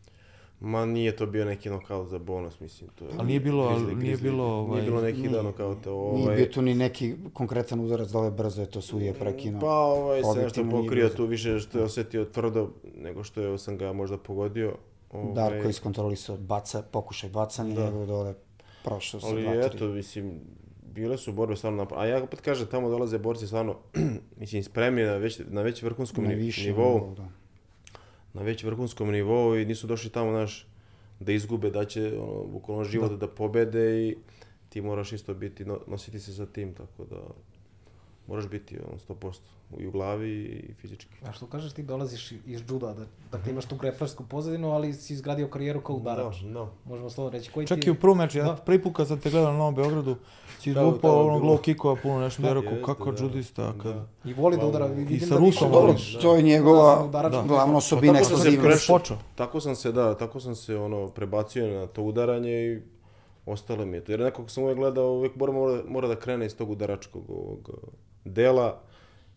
[0.61, 2.89] Ma nije to bio neki nokaut za bonus, mislim.
[2.89, 4.21] To je, Ali nije bilo- ali Grizzly, nije Grizzly.
[4.21, 5.89] bilo, ovaj, Nije bilo neki nije- da nokauta.
[5.89, 9.61] Nije Ovaj, bio tu ni neki konkretan udarac dole brzo je to sudija prekinuo.
[9.61, 13.57] Pa ovaj se nešto nije pokrio tu više što je osjetio tvrdo nego što je
[13.57, 14.75] sam ga možda pogodio.
[15.11, 17.85] Ovaj, Darko iskontrolisao baca, pokušaj bacanja, Da.
[17.85, 18.33] njegov dole
[18.83, 19.61] prošao sa Ali dva, tri.
[19.67, 20.39] eto, mislim,
[20.85, 23.75] bile su borbe stvarno napra- A ja opet kažem, tamo dolaze borci stvarno,
[24.39, 27.13] mislim, spremni na već, na već vrhunskom Na više nivou.
[27.17, 27.29] da.
[28.33, 30.67] Na već vrhunskom nivou i nisu došli tamo, znaš,
[31.19, 33.27] da izgube, da će, ono, bukvalno život da.
[33.27, 34.15] pobede i
[34.69, 37.21] ti moraš isto biti, no, nositi se sa tim, tako da
[38.27, 39.39] moraš biti, ono, 100%
[39.77, 40.31] i u glavi
[40.69, 41.15] i fizički.
[41.25, 45.13] A što kažeš, ti dolaziš iz juda, da, dakle imaš tu greplersku pozadinu, ali si
[45.13, 46.41] izgradio karijeru kao udarač.
[46.41, 46.71] Da, da.
[46.85, 47.51] Možemo slobodno reći.
[47.51, 48.55] Koji Čak ti i u prvom meču, ja Da.
[48.55, 50.15] prvi put kad sam te gledao na Novom Beogradu,
[50.59, 53.23] si Da, je onog low kickova puno nešto, da rekao kako da.
[53.23, 53.93] judista, kad...
[53.93, 54.05] Da.
[54.25, 55.85] I voli da udara, vidim sa da više rukom voli.
[55.87, 56.13] voliš.
[56.13, 57.43] To je Da, njegova da.
[57.47, 58.67] glavna osobina tako sam se eksplozivnost.
[58.69, 58.97] prešao.
[58.97, 59.17] počeo.
[59.35, 62.79] Tako sam se, da, tako sam se ono prebacio na to udaranje i
[63.45, 64.11] ostalo mi je to.
[64.11, 67.69] Jer nekako sam uvijek gledao, uvijek mora, mora, mora da krene iz tog udaračkog ovog
[67.69, 67.89] uh,
[68.25, 68.79] dela,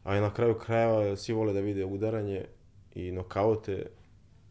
[0.04, 2.44] a i na kraju krajeva svi vole da vide udaranje
[2.94, 3.86] i nokaute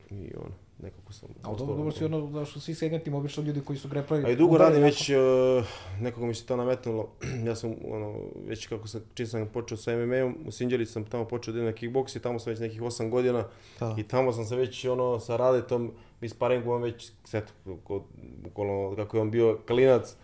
[0.10, 1.30] i ono, nekako sam...
[1.44, 4.26] A ostao dobro, dobro si ono, da što svi segmentima, obično ljudi koji su grepleri.
[4.26, 5.65] A i dugo radim već, uh,
[6.02, 7.10] nekako mi se to nametnulo,
[7.48, 11.26] ja sam, ono, već kako sam, čim sam počeo sa MMA-om, u Sinđelici sam tamo
[11.26, 13.48] počeo da idem na kickboks i tamo sam već nekih 8 godina
[13.80, 13.96] Da.
[13.98, 15.91] i tamo sam se već, ono, sa Radetom,
[16.22, 18.02] mi sparingujemo već, eto, kod,
[18.44, 20.15] bukvalno, kako je on bio klinac,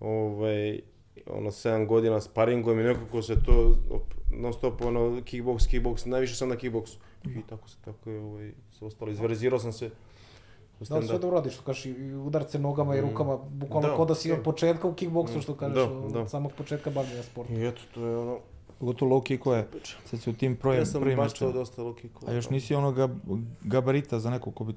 [0.00, 0.80] ovaj,
[1.26, 6.34] ono, 7 godina sparingujem i nekako se to, op, non stop, ono, kickboks, kickboks, najviše
[6.34, 6.98] sam na kickboksu.
[7.24, 9.90] I tako se, tako je, ovaj, se ostalo, izverzirao sam se
[10.80, 11.12] Da, sve stand-up.
[11.12, 14.34] dobro radiš, što kažeš, i udarce nogama i rukama, bukvalno Da, ko da si da.
[14.34, 16.28] od početka u kickboksu, što kažeš, Da, od da.
[16.28, 17.52] samog početka bavljenja sporta.
[17.52, 18.38] I eto, to je ono,
[18.78, 19.66] Pogotovo low kickove,
[20.04, 21.60] sad si u tim prvim, Ja sam prvim baš to mečima.
[21.60, 22.32] dosta low kickova.
[22.32, 23.08] A još nisi onoga
[23.62, 24.74] gabarita za nekog ko bi...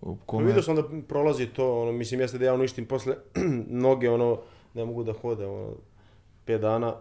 [0.00, 0.46] Pa Kome...
[0.46, 3.16] vidio sam da prolazi to, ono, mislim, jeste da ja uništim posle
[3.84, 4.38] noge, ono,
[4.74, 5.72] ne mogu da hode, ono,
[6.46, 6.94] 5 dana,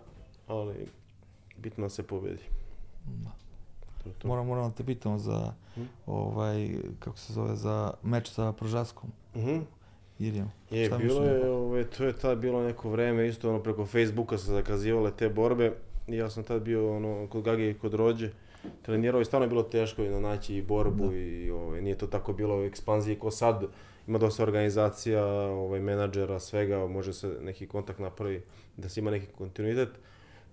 [0.48, 0.74] ali
[1.58, 2.44] bitno da se pobedi.
[3.06, 3.43] Je
[4.12, 4.28] to.
[4.28, 5.82] Moram, moram da te pitamo za, Hm?
[6.06, 9.10] ovaj, kako se zove, za meč sa Prožaskom.
[9.36, 9.58] Mhm.
[10.20, 10.52] Irijem.
[10.72, 14.38] Je, Šta bilo je, ovaj, to je tad bilo neko vreme, isto ono, preko Facebooka
[14.38, 15.74] se zakazivale te borbe.
[16.08, 18.30] I ja sam tad bio ono, kod Gage i kod Rođe,
[18.82, 21.16] trenirao i stvarno je bilo teško i naći i borbu Da.
[21.16, 23.64] i ovaj, nije to tako bilo u ekspanziji ko sad.
[24.08, 28.42] Ima dosta organizacija, ovaj, menadžera, svega, može se neki kontakt napravi,
[28.78, 29.90] da se ima neki kontinuitet.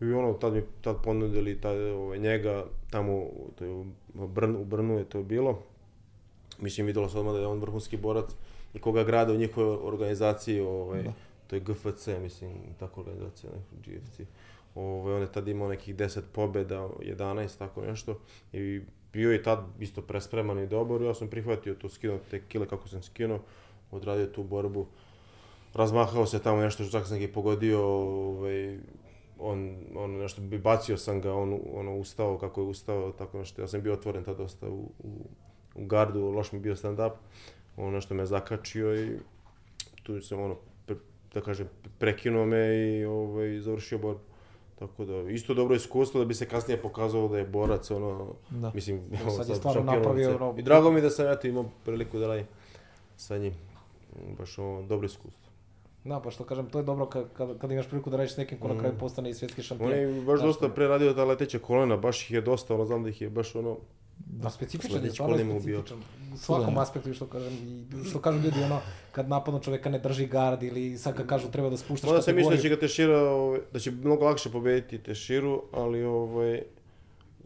[0.00, 3.26] I ono, tad mi tad ponudili tad, ovaj, njega, tamo
[3.58, 3.84] to je u,
[4.26, 5.62] Brn, u Brnu je to bilo.
[6.60, 8.30] Mislim, videlo se odmah da je on vrhunski borac
[8.74, 11.12] i koga grade u njihovoj organizaciji, ovaj, Da.
[11.46, 14.20] to je GFC, mislim, tako organizacija, ne, GFC.
[14.74, 18.18] Ovaj, on je tad imao nekih 10 pobjeda, 11, tako nešto.
[18.52, 18.80] I
[19.12, 22.88] bio je tad isto prespreman i dobar, ja sam prihvatio to, skinuo te kile kako
[22.88, 23.40] sam skinuo,
[23.90, 24.86] odradio tu borbu.
[25.74, 28.78] Razmahao se tamo nešto, čak sam ga i pogodio, ovaj,
[29.40, 33.62] on, on nešto, bi bacio sam ga, on ono, ustao kako je ustao, tako nešto.
[33.62, 35.10] Ja sam bio otvoren tad dosta u, u,
[35.74, 37.12] u gardu, loš mi bio stand-up.
[37.76, 39.10] On nešto me zakačio i
[40.02, 40.96] tu sam ono, pre,
[41.34, 44.20] da kažem, prekinuo me i ovaj, završio borbu.
[44.78, 48.70] Tako da, isto dobro iskustvo da bi se kasnije pokazalo da je borac, ono, Da.
[48.74, 51.64] mislim, Sad evo, je sad stvarno napravio ono- I drago mi da sam eto imao
[51.84, 52.46] priliku da radim
[53.16, 53.52] sa njim.
[54.38, 55.49] Baš ono, dobro iskustvo.
[56.04, 58.36] Da, pa što kažem, to je dobro kad, kad, kad imaš priliku da radiš s
[58.36, 59.92] nekim ko na kraju postane i svjetski šampion.
[59.92, 62.84] On je baš Znaš dosta pre radio ta leteća kolena, baš ih je dosta, ono,
[62.84, 63.76] znam da ih je baš ono,
[64.26, 65.98] Da, specifičan je, stvarno specifičan.
[66.34, 66.80] U svakom Da.
[66.80, 67.52] aspektu, što kažem,
[68.04, 68.80] i što kažu ljudi, ono,
[69.12, 72.32] kad napadno čoveka ne drži gard ili sad kad kažu treba da spuštaš Možda se
[72.32, 76.62] misli da će ga Tešira, ovaj, da će mnogo lakše pobediti Teširu, ali ovaj,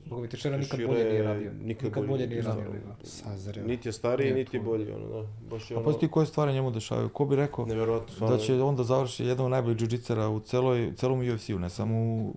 [0.07, 1.53] Boga mi Tešera nikad Teixeira bolje nije je radio.
[1.55, 2.65] nikad Nikad, bolje nije radio.
[2.65, 3.07] da.
[3.07, 3.65] Sazreo.
[3.65, 4.65] niti je stariji, Nije niti to.
[4.65, 7.09] bolji, ono, da, baš je A ono, pazi ti koje stvari njemu dešavaju.
[7.09, 7.67] Ko bi rekao
[8.21, 9.89] da će on da završi jedan od najboljih džiu
[10.29, 12.35] u celoj, celom UFC-u, ne samo u,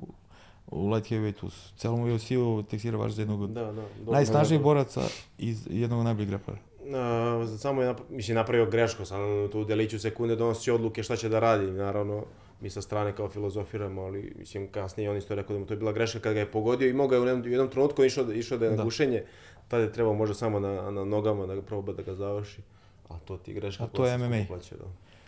[0.67, 4.73] u light heavyweightu, u celom UFC-u Teksira važi za jednog od Da, da, najsnažnijih dobro.
[4.73, 5.01] boraca
[5.37, 6.57] i jednog od najboljih grepara.
[6.93, 9.19] A, samo je, nap- mislim, napravio grešku, sam
[9.51, 12.23] tu deliću sekunde donosi odluke šta će da radi, naravno,
[12.61, 15.77] mi sa strane kao filozofiramo, ali mislim kasnije on isto rekao da mu to je
[15.77, 18.23] bila greška kad ga je pogodio i mogao je u jednom, u jednom trenutku išao
[18.23, 18.83] da, išao da je na Da.
[18.83, 19.23] gušenje,
[19.67, 22.61] tada je trebao možda samo na, na nogama da ga proba da ga završi,
[23.09, 24.45] a to ti je greška A to je MMA.
[24.47, 24.83] plaća, da.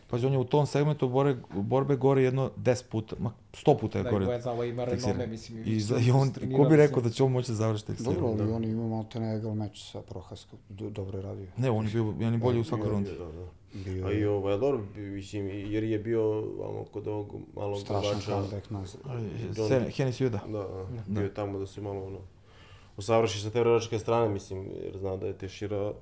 [0.08, 3.98] Pazi, on je u tom segmentu bore, borbe gore jedno 10 puta, ma 100 puta
[3.98, 4.26] je Da, gore.
[4.26, 5.12] Bojan Zava ima Teksira.
[5.12, 5.64] renome, mislim.
[5.66, 8.12] I, za, i on, ko bi rekao da će on moći da završi Teksira?
[8.12, 8.56] Dobro, ali da.
[8.56, 10.60] on je imao malte ne egal meč sa Prohaskom.
[10.70, 11.48] Do, dobro je radio.
[11.58, 13.10] Ne, on je bio, on je bolji u svakoj rundi.
[13.12, 13.46] Da, da.
[13.76, 18.32] Bio A i ovaj, dobro, mislim, jer je bio ono, kod ovog malog strašan glavača,
[18.32, 19.02] comeback nazad.
[19.48, 20.40] John- Se- Hennessy Juda.
[20.48, 22.20] Da, da, bio je tamo da se malo ono,
[22.98, 25.94] usavrši sa te vrdačke strane, mislim, jer zna da je Tešira...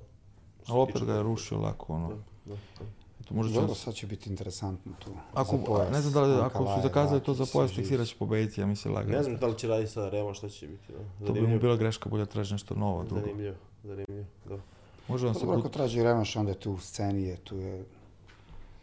[0.66, 2.08] Ali opet ga je rušio lako, ono.
[2.08, 2.14] Da,
[2.46, 2.84] da, da.
[3.20, 5.10] Eto, možda Dobro, nas- sad će biti interesantno tu.
[5.34, 5.92] Ako, za pojas.
[5.92, 7.76] ne znam da li, ako su zakazali to za pojas, Sežić.
[7.84, 9.16] Teksira će pobediti, ja mislim lagano.
[9.16, 11.26] Ne znam da li će raditi sa Rema, šta će biti, da.
[11.26, 13.20] To bi mu bila greška, bolje da traži nešto novo, drugo.
[13.20, 13.54] Zanimljivo,
[13.84, 14.56] zanimljivo, da.
[15.08, 17.84] Može on se Dobro, ako traži revanš, onda je tu u sceni, je, tu je...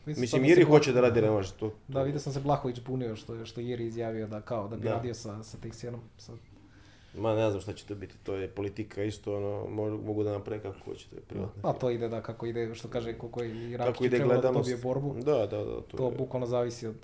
[0.06, 1.72] Mislim, Mislim, sad Iri se hoće da radi Remaš, to...
[1.88, 4.84] Da, vidio sam se Blahović bunio što, je- što Iri izjavio da kao da bi
[4.84, 4.94] Da.
[4.94, 6.02] radio sa, sa Teksijanom.
[6.18, 6.36] Sad,
[7.18, 10.32] Ma ne znam šta će to biti, to je politika isto, ono, mo- mogu da
[10.32, 11.62] naprave kako hoće, to je privatno.
[11.62, 14.42] pa to ide da kako ide, što kaže koliko je i Rakić Kako ide trebalo
[14.42, 15.14] da dobije borbu.
[15.16, 16.18] Da, da, da, to, To je.
[16.18, 16.96] bukvalno zavisi od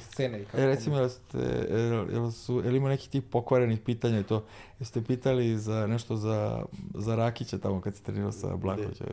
[0.00, 0.42] scene.
[0.42, 1.38] I kako E, recimo, jel, ste,
[1.70, 4.44] jel, jel, su, jel ima nekih tih pokvarenih pitanja i to?
[4.80, 6.62] Jeste pitali za nešto za,
[6.94, 9.06] za Rakića tamo kad si trenirao sa Blakovićem?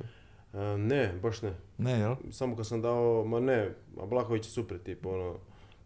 [0.54, 1.54] A, ne, baš ne.
[1.78, 2.16] Ne, jel?
[2.32, 5.36] Samo kad sam dao, ma ne, a Blahović je super tip, ono,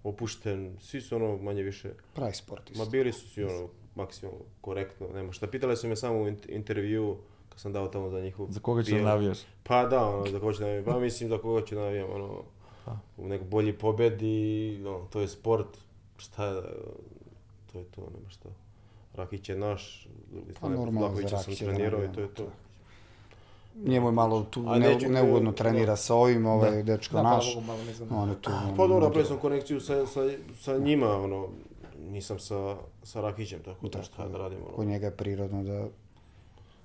[0.03, 2.79] opušten, svi su ono manje više, pravi sportist.
[2.79, 5.47] ma bili su svi ono, maksimalno korektno, nema šta.
[5.47, 7.17] Pitali su me samo u int- intervju,
[7.49, 9.38] kad sam dao tamo za njihov Za koga će da navijaš?
[9.63, 12.43] Pa da, ono, za koga ću navijam, pa mislim za koga ću navijam, ono.
[13.17, 15.67] U nekoj bolji pobedi, no, to je sport,
[16.17, 16.62] šta je,
[17.72, 18.50] to je to, nema šta.
[19.13, 20.08] Rakić je naš,
[20.48, 22.48] Pa strane, Blakovića sam da trenirao i navijamo, to je to.
[23.86, 25.58] Njemu je malo tu A ne, neugodno da.
[25.58, 27.56] trenira sa ovim, ovaj dečko Da, naš.
[27.56, 28.10] pa, malo ne znam.
[28.15, 28.50] On je tu...
[28.50, 30.22] Pa dobro, ono, napravio sam konekciju sa, sa,
[30.60, 31.48] sa njima, ono,
[32.10, 34.65] nisam sa, sa Rakićem, tako da Tako šta da radimo.
[34.65, 34.89] Kod Ono.
[34.89, 35.88] njega je prirodno da...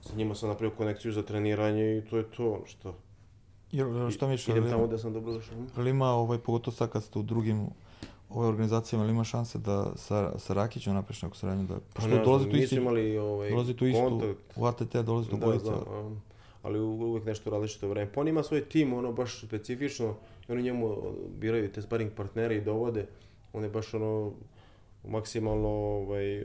[0.00, 2.94] Sa njima sam napravio konekciju za treniranje i to je to, ono, što.
[3.72, 4.48] Jel, šta misliš?
[4.48, 5.54] Idem tamo gde sam dobro došao.
[5.56, 5.64] hm?
[5.76, 7.66] Jel ima, ovaj, pogotovo sad kad ste u drugim
[8.30, 11.66] ove organizacijama, jel ima šanse da sa, sa Rakićem napraviš neku saradnju?
[11.66, 14.20] Da, Pa znam, dolazi tu isti, imali ovaj, dolazi tu istu,
[14.56, 15.64] u ATT dolazi tu Da, bojica.
[15.64, 16.20] znam, um,
[16.62, 18.12] ali u- uvijek nešto različito vreme.
[18.12, 20.14] Pa on ima svoj tim, ono baš specifično,
[20.48, 20.96] i oni njemu
[21.30, 23.06] biraju te sparing partnere i dovode.
[23.52, 24.32] On je baš ono,
[25.04, 26.44] maksimalno ovaj,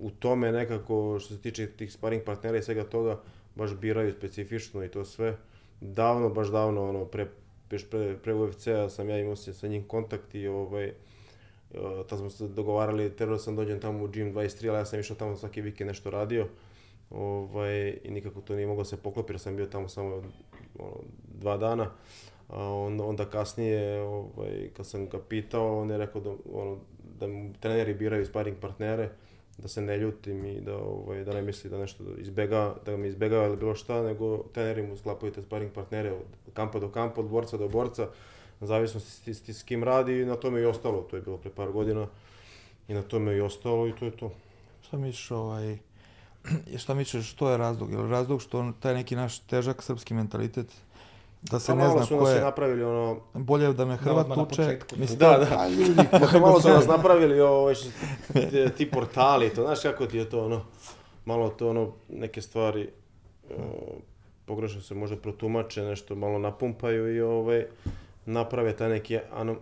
[0.00, 3.20] u tome nekako što se tiče tih sparing partnera i svega toga
[3.54, 5.36] baš biraju specifično i to sve.
[5.82, 7.26] Davno, baš davno, ono, pre,
[7.70, 10.92] još pre, pre UFC-a sam ja imao se sa njim kontakt i ovaj,
[11.74, 15.00] uh, tad smo se dogovarali, trebao sam dođem tamo u Gym 23, ali ja sam
[15.00, 16.48] išao tamo svaki vikend nešto radio.
[17.10, 20.22] Ovaj, I nikako to nije moglo se poklopiti, sam bio tamo samo
[20.78, 20.98] ono,
[21.40, 21.90] dva dana.
[22.48, 26.78] A onda, onda kasnije, ovaj, kad sam ga pitao, on je rekao da, ono,
[27.18, 29.10] da mu treneri biraju sparing partnere,
[29.58, 33.08] da se ne ljutim i da, ovaj, da ne misli da nešto izbega, da me
[33.08, 37.20] izbegava ili bilo šta, nego treneri mu sklapaju te sparing partnere od kampa do kampa,
[37.20, 38.08] od borca do borca,
[38.60, 41.36] na zavisnosti s, s, s kim radi i na tome i ostalo, to je bilo
[41.36, 42.06] pre par godina
[42.88, 44.32] i na tome i ostalo i to je to.
[44.82, 45.78] Šta misliš, ovaj,
[46.82, 47.92] šta misliš, što je razlog?
[47.92, 50.66] Je razlog što taj neki naš težak srpski mentalitet,
[51.42, 54.34] da se Pa ne zna su ko je, napravili ono, bolje da me Hrvat na
[54.34, 55.58] tuče, mislim, Da, da.
[55.58, 57.36] A ljudi, Kako malo su nas napravili
[57.74, 57.88] što,
[58.32, 60.60] ti, ti portali, to, znaš kako ti je to ono,
[61.24, 62.88] malo to ono, neke stvari
[63.50, 63.54] o,
[64.44, 67.66] pogrešno se možda protumače, nešto malo napumpaju i ovaj,
[68.26, 69.18] naprave taj neki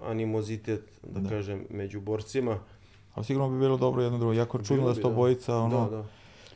[0.07, 2.59] animozitet, da, kažem, među borcima.
[3.15, 4.33] ali sigurno bi bilo dobro jedno drugo.
[4.33, 5.15] Jako čudno da sto da.
[5.15, 6.05] bojica, ono, Da, da.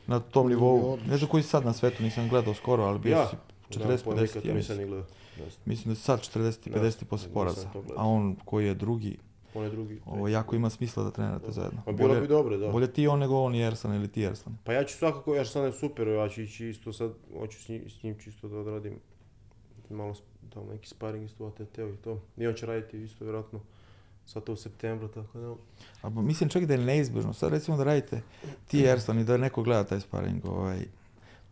[0.07, 0.99] na tom nivou.
[1.09, 3.37] Ne znam koji sad na svetu, nisam gledao skoro, ali bio Ja, si
[3.70, 4.79] da, 40-50, ponekad to ja nisam mislim.
[4.79, 5.07] ni gledao.
[5.38, 7.68] Da, Mislim da je sad 40 i Da, 50 posle poraza.
[7.96, 9.18] A on koji je drugi,
[9.55, 10.00] On je drugi.
[10.07, 11.83] ovo jako ima smisla da trenirate zajedno.
[11.85, 12.68] Pa bilo bi dobro, da.
[12.68, 14.59] Bolje ti on nego on i Ersan ili ti Ersan.
[14.64, 17.90] Pa ja ću svakako, ja sam super, ja ću ići isto sad, hoću s njim,
[17.90, 18.98] s njim čisto da odradim
[19.90, 20.14] malo
[20.55, 22.20] tamo neki sparing isto ATT-u i to.
[22.37, 23.61] I on će raditi isto vjerojatno
[24.27, 25.55] sad to u septembru, tako da...
[26.03, 27.33] A mislim čak da je neizbježno.
[27.33, 28.22] Sad recimo da radite
[28.66, 30.79] ti Ersan i da neko gleda taj sparing, ovaj,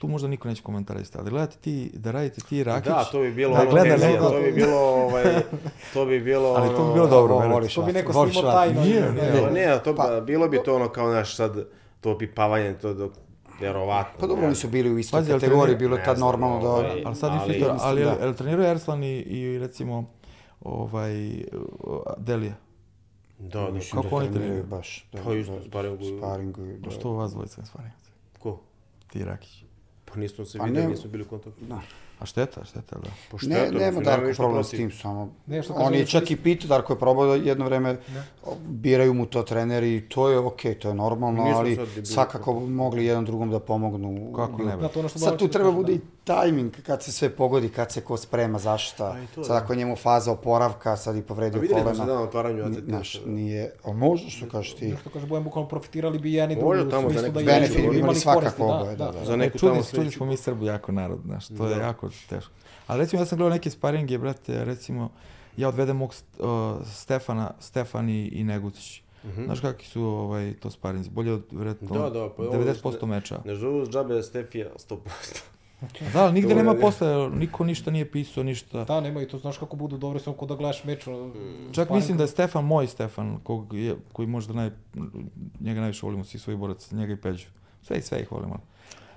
[0.03, 3.33] tu možda niko neće komentarisati, ali gledate ti, da radite ti Rakić, Da, to bi
[3.33, 5.25] bilo da ono gleda tenzija, neko- to bi bilo, ovaj,
[5.95, 8.53] to bi bilo Ali to bi ono- bilo dobro, voliš To bi neko voliš snimao
[8.53, 8.81] tajno.
[8.81, 9.69] Nije, ne nije.
[9.69, 11.65] Pa to, Pa- bilo bi to ono kao naš sad,
[12.01, 13.13] to pipavanje, to dok,
[13.61, 14.13] vjerovatno.
[14.21, 16.69] Pa dobro, oni su bili u istoj Pazi, ali kategoriji, bilo je tad normalno da...
[16.69, 18.13] ovaj, ali sad nisu ali- isto, ali je, da.
[18.13, 20.05] je li trenirao Erslan i, i recimo
[20.61, 21.13] ovaj,
[22.19, 22.55] Delija?
[23.39, 25.09] Da, da, Kako oni treniraju baš.
[25.13, 26.19] Da, Pa isto, da, sparinguju.
[26.19, 26.91] sparinguju, da.
[26.91, 27.93] Što vas dvojica ne sparing?
[28.39, 28.59] ko?
[29.07, 29.62] Ti Rakić.
[30.13, 31.65] Pa nismo se Pa vidjeli, ne- nismo bili u kontaktu.
[31.65, 31.81] Da.
[32.19, 33.09] A šteta, šteta, da.
[33.31, 36.07] Pa Ne, šteta, nema mislim, Darko problem s tim, samo Ne, što on je oni
[36.07, 37.97] čak i pitao, Darko je probao da jedno vreme,
[38.59, 43.25] biraju mu to treneri i to je okej, to je normalno, ali svakako mogli jedan
[43.25, 44.33] drugom da pomognu.
[44.33, 45.97] Kako ne, Da, to ono što Sad tu treba kaže, bude da.
[45.97, 49.05] i tajming kad se sve pogodi, kad se ko sprema, zašta.
[49.07, 49.57] A to, Sad da.
[49.57, 52.07] ako je njemu faza oporavka, sad i A povredio vidjeli smo se kolena.
[52.07, 52.85] dan na otvaranju ATT.
[52.85, 54.95] Znaš, nije, ali može što kažeš ti.
[55.01, 57.41] Što kaže Bojan, bukvalno profitirali bi jedan i drugi Može u tamo za neku da
[57.43, 59.25] benefit bi imali svakako oboje, da, da.
[59.25, 60.11] Za Ne, neku čudni, tamo sledeću.
[60.13, 61.83] smo mi Srbi jako narod, znaš, to je Da.
[61.83, 62.53] jako teško.
[62.87, 65.11] Ali recimo ja sam gledao neke sparinge, brate, recimo,
[65.57, 66.47] ja odvedem mog uh,
[66.87, 69.03] Stefana, Stefan i, i Negucić.
[69.37, 71.11] Znaš kakvi su ovaj, to sparinzi?
[71.11, 71.95] Bolje od, vjerojatno, Mhm.
[71.95, 73.41] Da, da, pa ovo 90% ne- meča.
[73.45, 74.99] Ne zovu džabe Stefija 100%.
[76.13, 78.85] Da, ali nigde nema posle, niko ništa nije pisao, ništa.
[78.85, 81.05] Da, nema i to znaš kako budu dobri, samo kod da gledaš meč.
[81.73, 84.71] Čak sparing- mislim da je Stefan moj Stefan, kog je, koji možda naj,
[85.61, 87.47] njega najviše volimo svih svojih boraca, njega i Peđu.
[87.83, 88.59] Sve i sve ih volimo.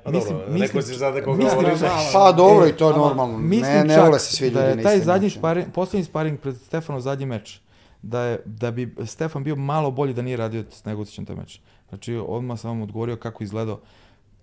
[0.04, 1.80] A dobro, rekao si sad koga mislim- voliš.
[2.14, 3.38] Pa dobro, i to je ama normalno.
[3.38, 6.40] Mislim Ne, ne vole se svi ljudi da je na taj zadnji sparing, posljednji sparing
[6.40, 7.60] pred Stefanov zadnji meč,
[8.02, 11.60] da, je, da bi Stefan bio malo bolji da nije radio s Negocićem taj meč.
[11.90, 13.80] Znači, odmah sam vam odgovorio kako izgledao.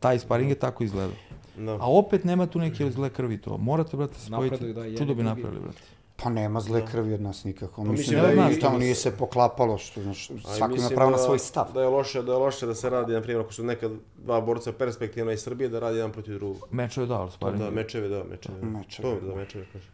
[0.02, 1.16] Taj sparing je tako izgledao.
[1.56, 1.72] Da.
[1.72, 3.58] A opet nema tu neke zle krvi to.
[3.58, 4.54] Morate, brate, spojiti.
[4.54, 5.78] Napreduju, da, Čudo i bi napravili, brate.
[6.16, 7.80] Pa nema zle krvi od nas nikako.
[7.80, 10.88] mislim mislim da da, je je tamo da nije se- poklapalo, što znaš, svako ima
[10.88, 11.72] pravo na da- svoj stav.
[11.74, 14.40] Da je loše, da je loše da se radi, na primjer, ako su neka dva
[14.40, 16.56] borca perspektivna iz Srbije, da radi jedan protiv drugog.
[16.70, 17.62] Mečeve da, ali sparing.
[17.62, 18.62] Da, mečeve, da, mečeve.
[18.62, 19.88] Mečeve, To, da, mečeve, kaže.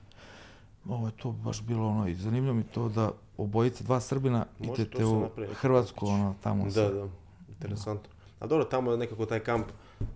[0.89, 4.83] Ovo je to baš bilo ono, i zanimljivo mi to da obojice, dva Srbina, Može
[4.83, 5.29] idete u.
[5.53, 7.09] Hrvatsku, ono, tamo Da, se- da,
[7.51, 8.09] interesantno.
[8.41, 9.67] A dobro, tamo nekako taj kamp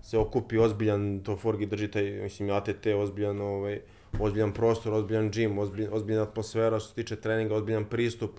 [0.03, 3.81] se okupi ozbiljan, to Forgi drži taj, mislim, ATT, ozbiljan, ovaj,
[4.21, 8.31] ozbiljan prostor, ozbiljan džim, ozbiljan, ozbiljna atmosfera što se tiče treninga, ozbiljan pristup.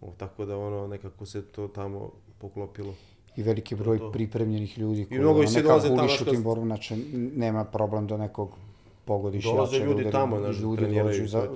[0.00, 2.94] O, tako da ono, nekako se to tamo poklopilo.
[3.36, 4.12] I veliki broj to.
[4.12, 6.96] pripremljenih ljudi koji mnogo ih ono, svi neka tamo, u znaš, tim borbama, znači
[7.36, 8.56] nema problem da nekog
[9.04, 11.48] pogodiš Dolaze jače, da ljudi udari, tamo, i znaš, ljudi treniraju dođu i za,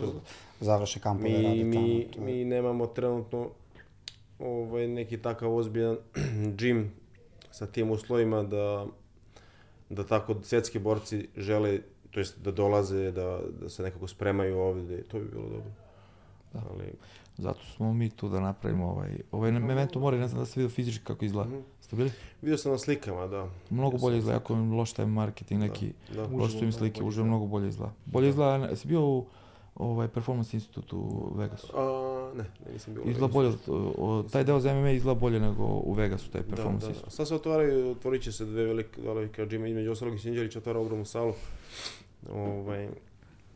[0.60, 2.14] završe kampove, Mi, rade mi, tamo.
[2.14, 3.48] to mi nemamo trenutno
[4.38, 5.96] ovaj, neki takav ozbiljan
[6.58, 6.92] džim
[7.50, 8.86] sa tim uslovima da,
[9.92, 11.80] da tako svjetski borci žele,
[12.10, 15.70] to jest da dolaze, da, da se nekako spremaju ovdje, to bi bilo dobro.
[16.54, 16.92] Ali,
[17.38, 20.74] Zato smo mi tu da napravimo ovaj, ovaj memento mora, ne znam da ste vidio
[20.74, 21.50] fizički kako izgleda.
[21.50, 21.60] Mhm.
[21.80, 22.10] Ste bili?
[22.42, 23.48] vidio sam na slikama, da.
[23.70, 26.26] Mnogo bolje izgleda, ako im loš taj marketing neki, Da.
[26.26, 27.92] loš su im slike, uživo mnogo bolje izgleda.
[28.04, 29.26] Bolje izgleda, jesi bio u
[29.74, 31.72] ovaj, Performance institutu u Vegasu?
[31.76, 31.82] A,
[32.34, 33.52] ne, ne, nisam bio Izgleda bolje,
[33.98, 37.04] od- taj deo za MMA izgleda bolje nego u Vegasu, taj Da, performance da, isto.
[37.04, 37.10] da.
[37.10, 40.56] Sad se otvaraju, otvorit će se dve velike, dva velika džima, između ostalog i Sinđelić
[40.56, 41.32] otvara ogromnu salu.
[42.28, 42.88] Ovaj,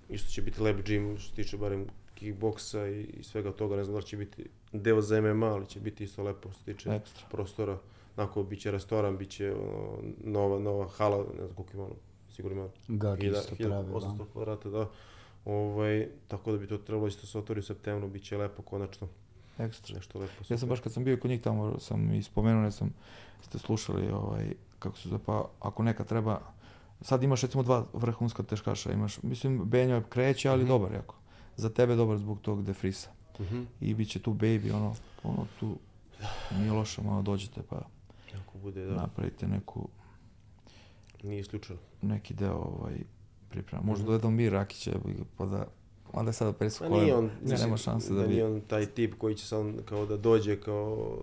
[0.08, 3.84] isto će biti lab gym, što se tiče barem kickboksa i, i svega toga, ne
[3.84, 6.90] znam da će biti deo za MMA, ali će biti isto lepo što se tiče
[6.90, 7.26] Ekstra.
[7.30, 7.78] prostora.
[8.16, 11.86] Onako, bit će restoran, bit će ono, nova, nova hala, ne znam koliko ima,
[12.28, 14.24] sigurno ima Gagi Hilja- isto pravi, 1800 da.
[14.24, 14.88] kvadrata, da.
[15.46, 19.08] Ovaj, tako da bi to trebalo isto se otvori u septembru, bit će lepo konačno,
[19.58, 19.96] Ekstra.
[19.96, 20.32] nešto lepo.
[20.48, 22.94] Ja sam baš kad sam bio kod njih tamo, sam i spomenuo, ne sam,
[23.42, 26.40] ste slušali, ovaj, kako se zove, pa ako neka treba,
[27.00, 30.68] sad imaš recimo dva vrhunska teškaša, imaš, mislim, Benjo kreće, ali Mhm.
[30.68, 31.14] dobar jako.
[31.56, 33.10] Za tebe dobar zbog tog defrisa.
[33.40, 33.62] Mhm.
[33.80, 34.94] I bit će tu baby, ono,
[35.24, 35.76] ono tu,
[36.52, 37.82] nije loše, malo dođete pa
[38.38, 39.88] Ako bude, da, napravite neku,
[41.22, 41.78] nije isključeno.
[42.02, 42.94] neki deo ovaj,
[43.56, 43.82] priprema.
[43.84, 44.06] Možda Mhm.
[44.06, 44.92] dovedemo mi Rakića,
[45.36, 45.66] pa da,
[46.14, 48.28] mada je sada presu Ma nije on, ne, mislim, nema šanse da, da bi...
[48.28, 51.16] nije on taj tip koji će sad kao da dođe kao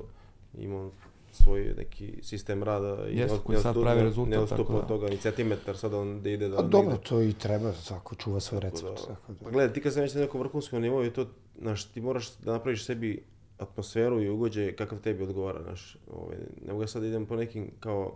[0.56, 0.90] ima
[1.34, 4.80] svoj neki sistem rada i Jeste, od- koji sad pravi rezultat, ne odstupa tako da.
[4.80, 8.16] od toga ni centimetar sad on da ide da A dobro, to i treba, svako
[8.16, 9.00] čuva svoj Tako recept.
[9.00, 9.40] da- Tako da.
[9.42, 11.26] Pa gledaj, ti kad se već na nekom vrhunskom nivou to,
[11.58, 13.24] znaš, ti moraš da napraviš sebi
[13.60, 15.98] atmosferu i ugođaj kakav tebi odgovara, znaš.
[16.12, 18.14] Ovaj, ne mogu ja sad da idem po nekim kao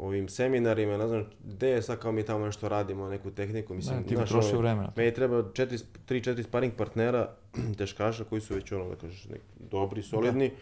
[0.00, 3.96] ovim seminarima, ne znam, gde je sad kao mi tamo nešto radimo, neku tehniku, mislim,
[3.96, 4.92] Ne, ti znaš, trošio ono, vremena.
[4.96, 7.34] Meni treba 3-4 sparing partnera,
[7.78, 9.40] teškaša koji su već ono, da kažeš, nek,
[9.70, 10.52] dobri, solidni.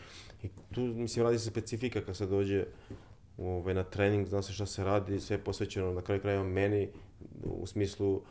[0.42, 2.64] I tu, mislim, radi se specifika kad se dođe
[3.38, 6.88] ovaj, na trening, zna se šta se radi, sve je posvećeno na kraju krajeva meni,
[7.44, 8.22] u smislu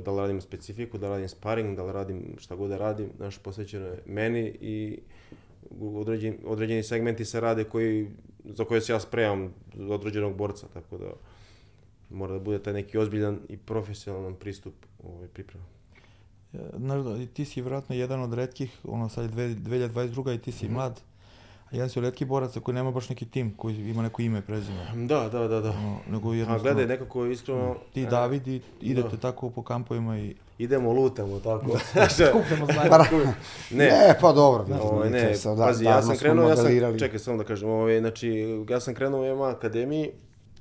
[0.00, 3.10] da li radim specifiku, da li radim sparing, da li radim šta god da radim,
[3.16, 5.00] znaš, posvećeno je meni i
[5.80, 8.10] određeni, određeni segmenti se rade koji,
[8.44, 9.54] za koje se ja spremam
[9.88, 11.12] određenog borca, tako da
[12.10, 15.64] mora da bude taj neki ozbiljan i profesionalan pristup ovaj, priprema.
[16.78, 19.54] Znaš, da, i ti si vjerojatno jedan od retkih, ono sad je dve-
[19.88, 20.34] 2022.
[20.34, 21.11] i ti si mlad, a
[21.72, 24.86] jedan si od retkih boraca koji nema baš neki tim, koji ima neko ime, prezime.
[24.94, 25.70] Da, da, da, da.
[25.70, 27.76] Ono, nego A jednostavno, gledaj, nekako iskreno...
[27.92, 29.16] ti e, David i idete da.
[29.16, 31.66] tako po kampovima i Idemo, lutamo, tako.
[32.30, 32.90] Skupljamo znanje.
[33.70, 36.98] ne, Ne, pa dobro, vidim, Ovaj, ne, sad, da, pazi, ja sam krenuo, ja sam,
[36.98, 38.30] čekaj samo da kažem, ovaj, znači,
[38.68, 40.10] ja sam krenuo u MMA akademiji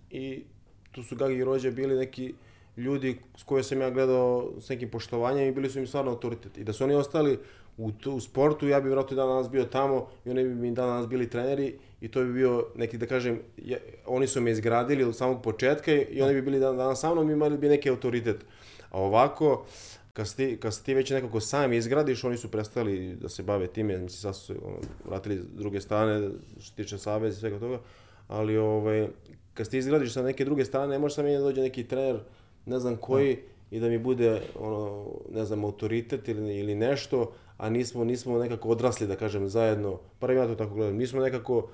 [0.10, 0.44] i
[0.92, 2.34] tu su Gagi i Rođe bili neki
[2.78, 6.58] ljudi s koje sam ja gledao s nekim poštovanjem i bili su mi stvarno autoritet.
[6.58, 7.40] I da su oni ostali
[7.78, 10.88] u, u sportu, ja bi vjerojatno dan danas bio tamo i oni bi mi dan
[10.88, 15.04] danas bili treneri i to bi bio neki, da kažem, ja, oni su me izgradili
[15.04, 17.90] od samog početka i, oni bi bili dan danas sa mnom i imali bi neki
[17.90, 18.46] autoritet.
[18.90, 19.66] A ovako,
[20.14, 23.44] kad se ti, kad se ti već nekako sam izgradiš, oni su prestali da se
[23.44, 27.40] bave time, mislim, sad su ono, vratili s druge strane, što se tiče saveza i
[27.40, 27.80] svega toga,
[28.28, 29.08] ali ovaj,
[29.54, 32.20] kad ti izgradiš sa neke druge strane, ne može sa meni da dođe neki trener,
[32.66, 33.38] ne znam koji,
[33.72, 37.32] i da mi bude, ono, ne znam, autoritet ili, ili nešto,
[37.62, 41.70] a nismo, nismo nekako odrasli, da kažem, zajedno, bar ja to tako gledam, nismo nekako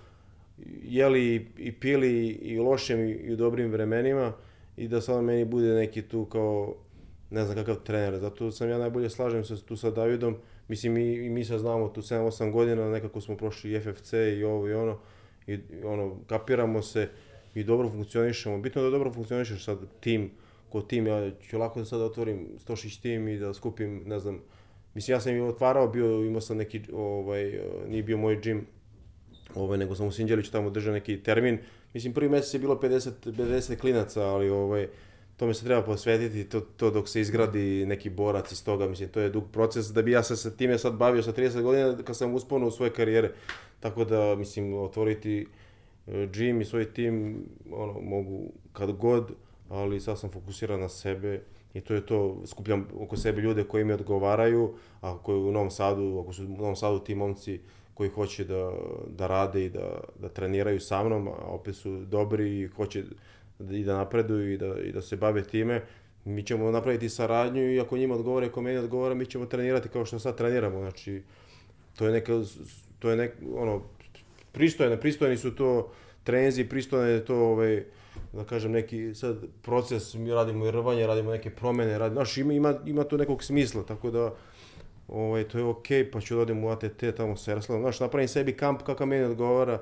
[0.83, 4.33] jeli i pili i u lošim i u dobrim vremenima
[4.77, 6.75] i da sad meni bude neki tu kao
[7.29, 10.35] ne znam kakav trener, zato sam ja najbolje slažem se tu sa Davidom,
[10.67, 14.43] mislim i, i mi sad znamo tu 7-8 godina, nekako smo prošli i FFC i
[14.43, 14.99] ovo i ono,
[15.47, 17.09] i, ono, kapiramo se
[17.55, 20.31] i dobro funkcionišemo, bitno da dobro funkcionišeš sad tim,
[20.69, 24.39] ko tim, ja ću lako da sad otvorim Stošić tim i da skupim, ne znam,
[24.97, 28.61] mislim ja sam i otvarao, bio, imao sam neki, ovaj, nije bio moj gym,
[29.55, 31.59] ovaj, nego sam u Sinđeliću tamo držao neki termin.
[31.93, 34.87] Mislim, prvi mesec je bilo 50, 50 klinaca, ali ovaj,
[35.37, 39.19] tome se treba posvetiti, to, to dok se izgradi neki borac iz toga, mislim, to
[39.19, 42.17] je dug proces, da bi ja se sa time sad bavio sa 30 godina, kad
[42.17, 43.31] sam usponuo u svoje karijere.
[43.79, 45.47] Tako da, mislim, otvoriti
[46.07, 49.31] e, gym i svoj tim, ono, mogu kad god,
[49.69, 51.41] ali sad sam fokusiran na sebe
[51.73, 55.71] i to je to, skupljam oko sebe ljude koji mi odgovaraju, a koji u Novom
[55.71, 57.59] Sadu, ako su u Novom Sadu ti momci
[57.93, 58.71] koji hoće da,
[59.07, 63.03] da rade i da, da treniraju sa mnom, a opet su dobri i hoće
[63.59, 65.81] da, i da napreduju i da, i da se bave time,
[66.25, 70.05] mi ćemo napraviti saradnju i ako njima odgovara ako meni odgovara, mi ćemo trenirati kao
[70.05, 70.79] što sad treniramo.
[70.79, 71.21] Znači,
[71.95, 72.33] to je neka,
[72.99, 73.81] to je nek, ono,
[74.51, 75.91] pristojne, pristojni su to
[76.23, 77.83] trenzi, pristojne je to, ovaj,
[78.33, 82.53] da kažem, neki sad proces, mi radimo i rvanje, radimo neke promene, radimo, znaš, ima,
[82.53, 84.33] ima, ima to nekog smisla, tako da,
[85.07, 88.27] ovaj, to je okej, pa ću da odem u ATT tamo sa Jaroslavom, znaš, napravim
[88.27, 89.81] sebi kamp kakav meni odgovara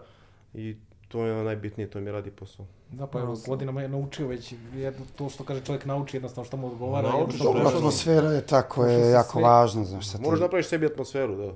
[0.53, 0.75] i
[1.07, 2.65] to je ono najbitnije, to mi radi posao.
[2.91, 6.57] Da, pa evo, godinama je naučio već jedno, to što kaže čovjek nauči jednostavno što
[6.57, 7.09] mu odgovara.
[7.09, 9.41] Naučiš, jednostavno dobro, atmosfera je tako, je jako sve.
[9.41, 11.51] važna, znaš, sad ti, Moraš napraviš sebi atmosferu, da,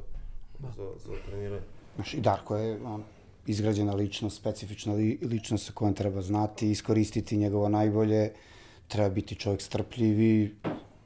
[0.78, 1.62] za, za treniranje.
[1.96, 3.04] znaš, i Darko je on,
[3.50, 8.32] izgrađena ličnost, specifična li, ličnost sa kojom treba znati, iskoristiti njegovo najbolje,
[8.88, 10.52] treba biti čovjek strpljiv i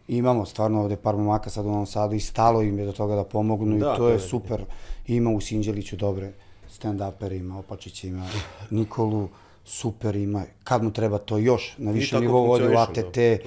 [0.07, 3.15] Imamo stvarno ovde par momaka sad u Novom Sadu i stalo im je do toga
[3.15, 4.65] da pomognu Da, i to je super.
[5.07, 6.33] Ima u Sinđeliću dobre
[6.69, 8.27] stand-upere, ima Opačić, ima
[8.69, 9.29] Nikolu,
[9.65, 10.43] super ima.
[10.63, 13.39] Kad mu treba to još, na tako nivou vodi u ATT, da,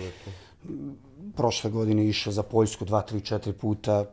[1.37, 4.05] prošle godine išao za Poljsku dva, tri, četiri puta,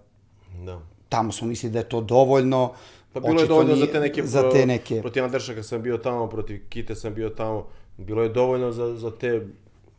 [0.65, 0.79] Da.
[1.09, 2.73] tamo smo mislili da je to dovoljno.
[3.13, 4.23] Pa bilo je Očito dovoljno za te neke...
[4.23, 5.01] Za te neke.
[5.01, 7.65] Protiv Anderša kad sam bio tamo, protiv Kite sam bio tamo.
[7.97, 9.47] Bilo je dovoljno za, za te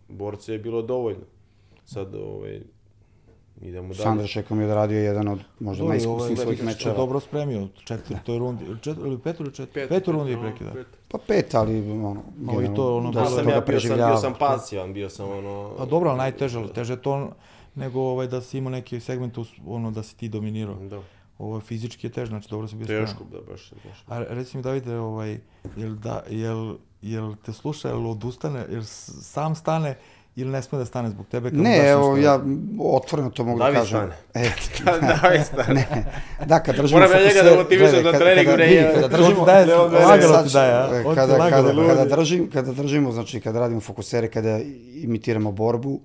[0.09, 1.25] borce, je bilo dovoljno.
[1.85, 2.61] Sad, ovaj,
[3.63, 4.03] idemo dalje.
[4.03, 6.97] Sandra Šekom je odradio jedan od možda Dobro, najiskusnijih ovaj, svojih je mečeva.
[6.97, 10.73] dobro spremio u četvrtoj rundi, čet, ili petu ili čet, Pet, petu rundi je prekida.
[11.09, 13.65] Pa pet, ali ono, No, i to ono, da Da, sam, toga ja bio sam,
[13.65, 14.17] bio preživljava.
[14.17, 15.71] sam pasivan, bio sam ono...
[15.79, 17.31] A dobro, ali najteže, teže to
[17.75, 20.75] nego ovaj, da si imao neki segment, ono, da si ti dominirao.
[20.75, 21.01] Da,
[21.39, 23.07] Ovo fizički je teže, znači dobro si bio spreman.
[23.07, 24.05] teško, da, baš, baš.
[24.09, 25.39] A reci mi Davide, ovaj,
[25.77, 28.83] jel, da, jel, jel te sluša, jel odustane, jel
[29.23, 29.97] sam stane
[30.37, 31.51] ili ne sme da stane zbog tebe?
[31.51, 32.41] kad Ne, evo, ja
[32.81, 34.11] otvoreno to mogu David da kažem.
[34.33, 34.47] stane.
[34.47, 34.51] E,
[35.23, 35.75] David stane.
[35.75, 36.05] ne,
[36.47, 39.05] da, kad držimo Moram ja njega da fokuser- motivišem za trening, kada- bre, je- kada
[39.05, 41.15] On ti držimo, daje, lagano ti daje, a?
[41.15, 44.61] kada, kada, kada, držim, kada držimo, znači kada radimo fokusere, kada
[44.95, 46.01] imitiramo borbu,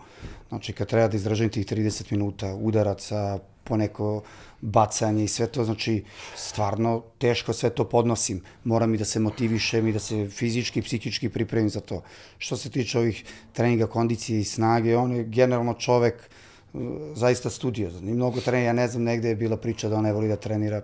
[0.49, 3.39] znači kad treba da izdržim tih 30 minuta udaraca,
[3.70, 4.24] poneko
[4.61, 6.03] bacanje i sve to, znači
[6.36, 8.41] stvarno teško sve to podnosim.
[8.63, 12.01] Moram i da se motivišem i da se fizički i psihički pripremim za to.
[12.38, 16.82] Što se tiče ovih treninga kondicije i snage, on je generalno čovek uh,
[17.15, 18.09] zaista studiozan.
[18.09, 20.36] I mnogo treninga, ja ne znam, negde je bila priča da on ne voli da
[20.36, 20.82] trenira.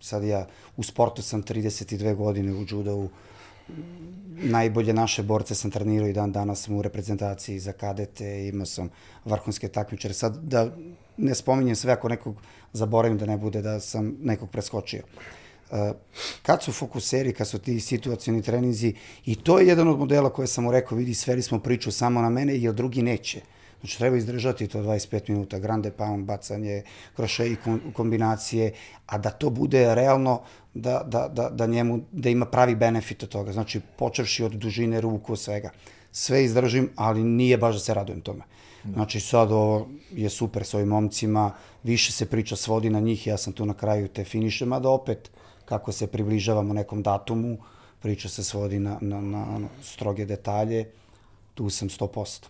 [0.00, 0.46] Sad ja
[0.76, 3.08] u sportu sam 32 godine u judovu,
[4.36, 8.90] najbolje naše borce sam trenirao i dan danas sam u reprezentaciji za kadete, imao sam
[9.24, 10.14] vrhunske takmičare.
[10.14, 10.76] Sad da
[11.16, 12.36] ne spominjem sve ako nekog
[12.72, 15.02] zaboravim da ne bude da sam nekog preskočio.
[15.72, 15.92] E,
[16.42, 18.94] kad su fokuseri, kad su ti situacioni treninzi,
[19.24, 22.22] i to je jedan od modela koje sam mu rekao, vidi, sveli smo priču samo
[22.22, 23.40] na mene, jer drugi neće.
[23.80, 26.82] Znači, treba izdržati to 25 minuta, grande pound, bacanje,
[27.16, 28.72] kroše i kom- kombinacije,
[29.06, 30.42] a da to bude realno,
[30.74, 33.52] da, da, da, da njemu, da ima pravi benefit od toga.
[33.52, 35.70] Znači, počevši od dužine ruku, svega.
[36.12, 38.44] Sve izdržim, ali nije baš da se radujem tome.
[38.92, 43.36] Znači, sad ovo je super s ovim momcima, više se priča svodi na njih, ja
[43.36, 45.30] sam tu na kraju te finiše, mada opet,
[45.64, 47.58] kako se približavamo nekom datumu,
[48.00, 50.90] priča se svodi na, na, na ono, stroge detalje,
[51.54, 52.44] tu sam 100%.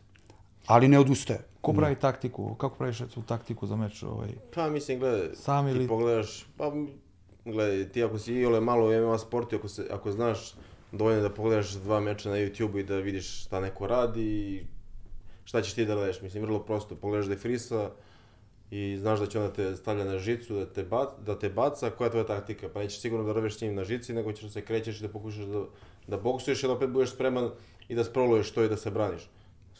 [0.66, 1.40] Ali ne odustaje.
[1.60, 2.54] Ko pravi taktiku?
[2.54, 4.02] Kako praviš recimo taktiku za meč?
[4.02, 4.28] Ovaj?
[4.54, 6.72] Pa mislim, gledaj, Sam ili- ti pogledaš, pa
[7.44, 10.54] gledaj, ti ako si iole malo u MMA sportu, ako, se, ako znaš
[10.92, 14.66] dovoljno da pogledaš dva meča na YouTube-u i da vidiš šta neko radi i
[15.44, 17.90] šta ćeš ti da radiš, mislim, vrlo prosto, pogledaš da je frisa
[18.70, 21.90] i znaš da će onda te stavlja na žicu, da te, bac, da te baca,
[21.90, 24.44] koja je tvoja taktika, pa nećeš sigurno da rveš s njim na žici, nego ćeš
[24.44, 25.64] da se krećeš i da pokušaš da,
[26.06, 27.50] da boksuješ i da opet budeš spreman
[27.88, 29.28] i da sproluješ to i da se braniš.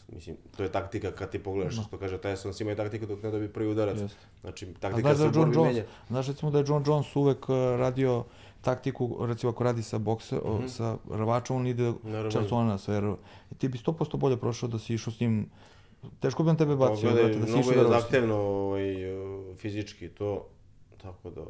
[0.08, 3.30] Mislim, to je taktika kad ti pogledaš, što kaže Tyson, svi imaju taktiku dok ne
[3.30, 4.00] dobije prvi udarac.
[4.00, 4.18] Jeste.
[4.40, 5.84] Znači, taktika se da u je borbi menja.
[6.08, 8.24] znaš recimo da je John Jones uvek uh, radio
[8.64, 11.92] taktiku, recimo ako radi sa bokse, o, sa rvačom, on ide
[12.32, 13.14] čarsona sve, jer
[13.58, 15.50] ti bi 100% bolje prošao da si išao s njim,
[16.20, 18.02] teško bi on tebe Pa, bacio, gledaj, brate, da si mnogo išao da je rvaš.
[18.02, 18.94] zahtevno ovaj,
[19.56, 20.46] fizički to,
[21.02, 21.42] tako da...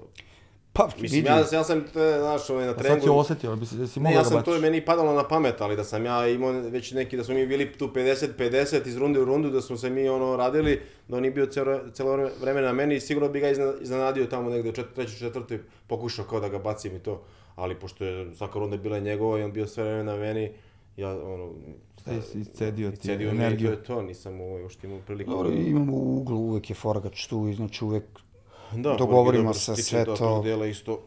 [0.76, 3.04] Pa, Mislim, vidi, ja, ja sam, te, znaš, ovaj, na A sad treningu...
[3.04, 4.44] si osetio, ali bi si, da si Ne, mogao ja da sam, baciš.
[4.44, 7.34] to je meni padalo na pamet, ali da sam ja imao već neki, da smo
[7.34, 11.16] mi bili tu 50-50 iz runde u rundu, da smo se mi ono radili, da
[11.16, 13.48] on je bio celo, celo vreme na meni i sigurno bi ga
[13.80, 17.22] iznenadio tamo negde u čet, trećoj, četvrtoj, pokušao kao da ga bacim i to.
[17.56, 20.52] Ali pošto je svaka runda bila njegova i on bio sve vreme na meni,
[20.96, 21.52] ja ono...
[22.04, 23.70] Taj si iscedio ti iscedio mi i to energiju.
[23.70, 25.30] je to, nisam ovaj, uopšte imao priliku.
[25.30, 28.04] Dobro, imamo u uglu, uvek je forgač tu znači uvek
[28.76, 30.42] da, dogovorimo tiče sve to.
[30.42, 31.00] Dela isto,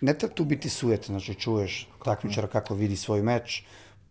[0.00, 3.62] ne treba tu biti sujet, znači čuješ takmičara kako vidi svoj meč,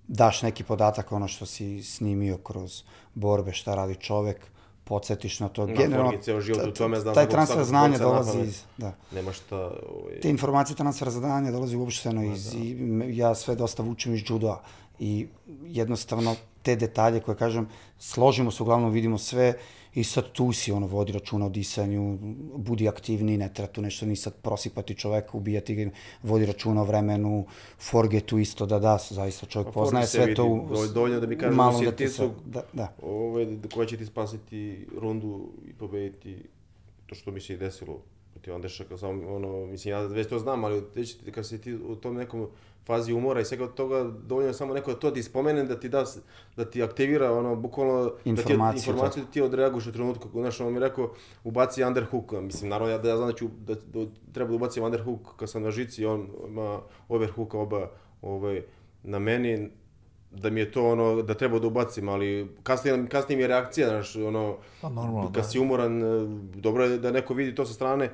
[0.07, 2.83] daš neki podatak ono što si snimio kroz
[3.13, 4.37] borbe, šta radi čovek,
[4.83, 5.65] podsjetiš na to.
[5.67, 8.63] Na Generalno, ceo život u tome, znam taj svakog- transfer znanja dolazi iz...
[8.77, 8.93] Da.
[9.11, 9.55] nema šta...
[9.55, 12.53] Ovaj, Te informacije transfer znanja dolazi uopšteno iz...
[12.53, 14.63] I, m- ja sve dosta vučem iz judoa
[14.99, 15.27] i
[15.65, 19.57] jednostavno te detalje koje kažem, složimo se, uglavnom vidimo sve
[19.93, 22.17] i sad tu si, ono, vodi računa o disanju,
[22.57, 25.89] budi aktivniji, ne treba tu nešto ni sad prosipati čoveka, ubijati ga,
[26.23, 27.45] vodi računa o vremenu,
[27.79, 31.19] forge tu isto da da, zaista čovjek Pa poznaje se sve to vidi, u dovoljno-
[31.19, 32.93] da mi kažeš malom da si sve- su- Da, da.
[33.03, 34.51] ovaj, koja će ti spasiti
[34.97, 36.37] rundu i pobediti
[37.05, 37.99] to što mi se i desilo
[38.31, 41.73] protiv Andeša, kao samo, ono, mislim, ja već to znam, ali već kad si ti
[41.75, 42.47] u tom nekom
[42.91, 45.89] fazi umora i svega od toga, dovoljno samo neko da to ti spomene, da ti
[45.89, 46.05] da,
[46.55, 50.59] da ti aktivira, ono, bukvalno, da ti, Informaciju, informaciju da ti odreaguješ u trenutku, znaš,
[50.59, 51.13] on mi je rekao,
[51.43, 54.83] ubaci underhook, mislim, naravno, ja, da ja znam da ću, da, da treba da ubacim
[54.83, 57.89] underhook kad sam na žici, on ima overhooka oba,
[58.21, 58.61] ovaj,
[59.03, 59.69] na meni,
[60.31, 63.87] da mi je to ono, da treba da ubacim, ali kasnije, kasnije mi je reakcija,
[63.87, 65.49] znaš, ono, Pa normalno, kad da.
[65.49, 68.09] si umoran, e, dobro je da neko vidi to sa strane,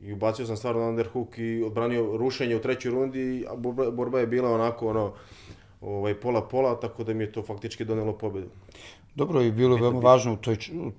[0.00, 4.26] i ubacio sam stvarno underhook i odbranio rušenje u trećoj rundi, a borba, borba je
[4.26, 5.12] bila onako, ono,
[5.80, 8.46] ovaj, pola-pola, tako da mi je to faktički donelo pobedu.
[9.14, 10.92] Dobro, i bilo je veoma važno u toj u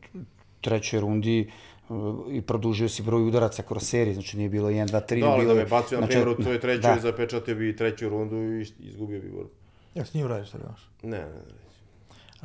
[0.61, 1.51] trećoj rundi
[1.89, 5.27] uh, i produžio si broj udaraca kroz seriju, znači nije bilo 1, 2, 3, Da,
[5.27, 6.99] ali bilo da me bacio, na znači, primjer, u toj trećoj, da.
[7.01, 9.49] zapečatio bi treću rundu i izgubio bi borbu.
[9.95, 10.89] Ja s njim radiš, šta imaš?
[11.03, 11.64] Ne, ne, ne.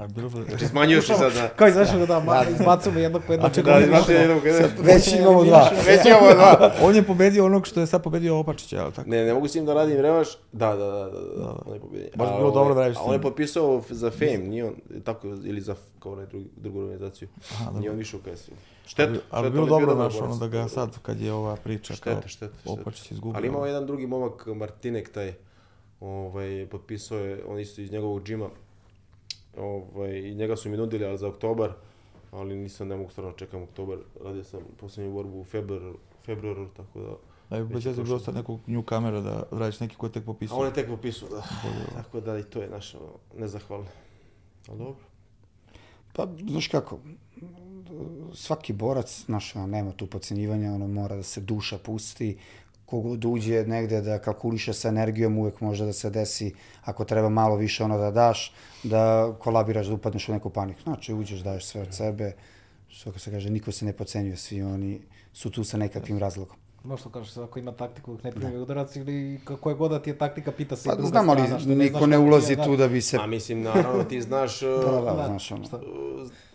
[0.00, 0.44] A bilo bi...
[0.48, 1.48] Znači, smanjio si sad na...
[1.48, 3.54] Kao izašao da, da, ma, izbacujemo jednog po jednog.
[3.54, 4.42] Čekaj, Da, ne jednog...
[4.78, 5.70] Već imamo dva.
[5.86, 6.72] Već imamo dva.
[6.82, 9.10] On je pobedio onog što je sad pobedio Opačića, jel tako?
[9.10, 10.28] Ne, ne mogu s njim da radim revaš.
[10.52, 12.08] Da, da, da, da, da, on je pobedio.
[12.16, 13.22] Baš bi bilo dobro ovaj, da radiš s A on je njim.
[13.22, 14.74] potpisao za Fame, nije on,
[15.04, 17.28] tako, ili za, kao onaj drugi, drugu organizaciju.
[17.52, 18.50] Aha, Nije on više u KSU.
[18.86, 22.10] Šteta, Ali, bilo je dobro, znaš, ono da ga sad, kad je ova priča Šteta,
[22.20, 22.80] kao šteta, šteta.
[22.80, 23.36] Opačić izgubio.
[23.38, 25.32] Ali imao jedan drugi momak, Martinek, taj,
[26.00, 28.48] ovaj, potpisao je, on isto iz njegovog džima,
[29.56, 31.72] ovaj, i njega su mi nudili, ali za oktobar,
[32.30, 37.00] ali nisam, ne mogu stvarno čekam oktobar, radio sam posljednju borbu u februaru, februaru, tako
[37.00, 37.16] da...
[37.50, 38.04] Da bi bez već je veze prošlo.
[38.04, 40.58] bilo sad nekog nju kamera da radiš neki ko je tek A popisao.
[40.58, 41.42] on je tek popisao, da.
[41.94, 43.86] Tako da i to je naš ono, nezahvalno.
[44.68, 44.94] Ali dobro.
[46.12, 46.98] Pa, znaš kako,
[48.34, 52.38] svaki borac, znaš, nema tu pocenjivanja, ono, mora da se duša pusti,
[52.90, 57.56] kogod uđe negde da kalkuliše sa energijom, uvek može da se desi, ako treba malo
[57.56, 60.80] više ono da daš, da kolabiraš, da upadneš u neku paniku.
[60.82, 62.32] Znači, uđeš, daješ sve od sebe,
[62.88, 65.00] što se kaže, niko se ne pocenjuje, svi oni
[65.32, 66.56] su tu sa nekakvim razlogom.
[66.84, 70.10] Možda kažeš, ako ima taktiku, nek ne primi udarac ili kako je god da ti
[70.10, 72.18] je taktika, pita se i Pa druga znam, ali strana, što ne niko ne je,
[72.18, 72.64] ulazi da.
[72.64, 73.18] tu da bi se...
[73.20, 75.64] A mislim, naravno, ti znaš Da, da, da, znaš, ono.
[75.64, 75.80] šta?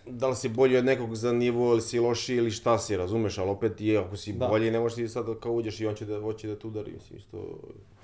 [0.08, 3.38] Da li si bolji od nekog za nivo ili si loši ili šta si, razumeš,
[3.38, 4.48] ali opet je, ako si Da.
[4.48, 6.92] bolji, ne možeš ti sad kao uđeš i on će da, hoće da te udari,
[6.92, 7.60] mislim, isto,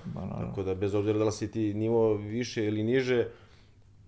[0.06, 0.47] Ba, naravno.
[0.47, 3.28] tako da bez obzira da li si ti nivo više ili niže,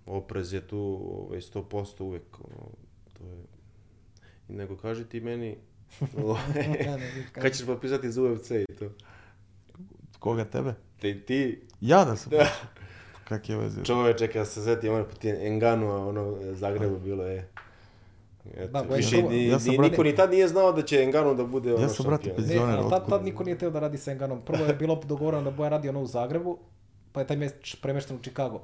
[0.05, 0.79] oprez je tu
[1.19, 2.67] ovaj, 100% uvek, ono,
[3.13, 3.43] to je...
[4.49, 5.55] I nego kaži ti meni,
[6.23, 6.41] ovaj,
[7.15, 8.85] vi kad ćeš potpisati za UFC i to?
[10.19, 10.73] Koga tebe?
[11.01, 12.29] Te, ti, Ja da sam.
[12.29, 12.47] Da.
[13.23, 13.83] Kak je veze?
[13.83, 17.49] Čoveče, kad se setim ono poti Enganu, a ono Zagrebu bilo je.
[18.47, 20.81] Eto, Da, više to- ni, Ja sam, ni- brate- niko ni tad nije znao da
[20.81, 23.57] će Enganu da bude ono Ja sam, brate, Ne, Penzioner, ali tad, tad niko nije
[23.57, 24.41] teo da radi sa Enganom.
[24.41, 26.57] Prvo je bilo dogovoreno da Boja radi ono u Zagrebu,
[27.11, 28.61] pa je taj mječ premešten u Chicago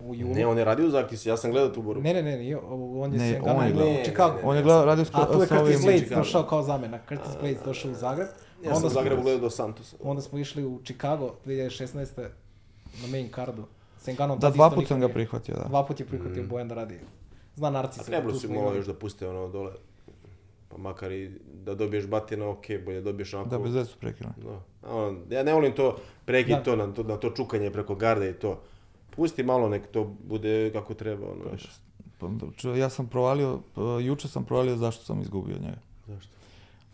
[0.00, 0.34] u julu.
[0.34, 2.02] Ne, on je radio u Zaktisu, ja sam gledao tu borbu.
[2.02, 4.34] Ne, ne, ne, on je Ne, s Enganom on je gledao- u Chicago.
[4.34, 5.66] ne, On je gledao, radio s, A tu je sa ovim...
[5.66, 6.98] Curtis Blades došao kao zamena.
[7.08, 8.28] Curtis Blades došao u Zagreb.
[8.64, 9.96] Ja sam smo- Zagrebu gledao do Santosa.
[10.02, 12.28] Onda smo išli u Chicago 2016.
[12.94, 13.64] na main cardu.
[13.98, 15.64] S Enganom Da, tad dva isto put sam ga prihvatio, da.
[15.64, 16.98] Dva put je prihvatio Bojan da radi.
[17.60, 18.00] Zna Narcis.
[18.00, 19.72] A trebalo tu si malo još da puste ono dole.
[20.68, 23.50] Pa makar i da dobiješ batina, ok, bolje dobiješ onako.
[23.50, 24.34] Da, bez veze su prekinuli.
[24.38, 24.60] Da.
[24.84, 26.62] A ja ne volim to prekid Da.
[26.62, 28.60] to na, to na to čukanje preko garda i to.
[29.10, 31.68] Pusti malo nek to bude kako treba, ono, znaš.
[32.18, 35.78] Pa, č- ja sam provalio, p- juče sam provalio zašto sam izgubio njega.
[36.06, 36.32] Zašto?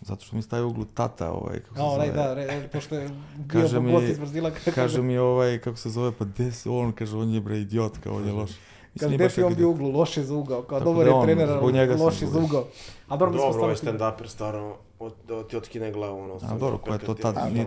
[0.02, 2.18] Zato što mi stavio u uglu tata, ovaj, kako se A, onaj, zove.
[2.18, 4.50] da, re, pošto je bio Kaže mi- gost iz Brazila.
[4.74, 7.98] Kaže mi ovaj, kako se zove, pa gde se on, kaže, on je bre idiot,
[7.98, 8.50] kao on je loš.
[8.97, 11.11] Mislim, Kaže, nije gde ti on bio uglu, loš je za ugao, kao dobar da
[11.11, 12.64] je trener, zbog njega ali sam loš je za ugao.
[13.09, 13.99] A dobro, Dobro, ovo je stavili...
[13.99, 16.40] stand-uper, stvarno, od, da ti otkine glavu, ono.
[16.40, 17.66] sam dobro, ko je to tad, nije-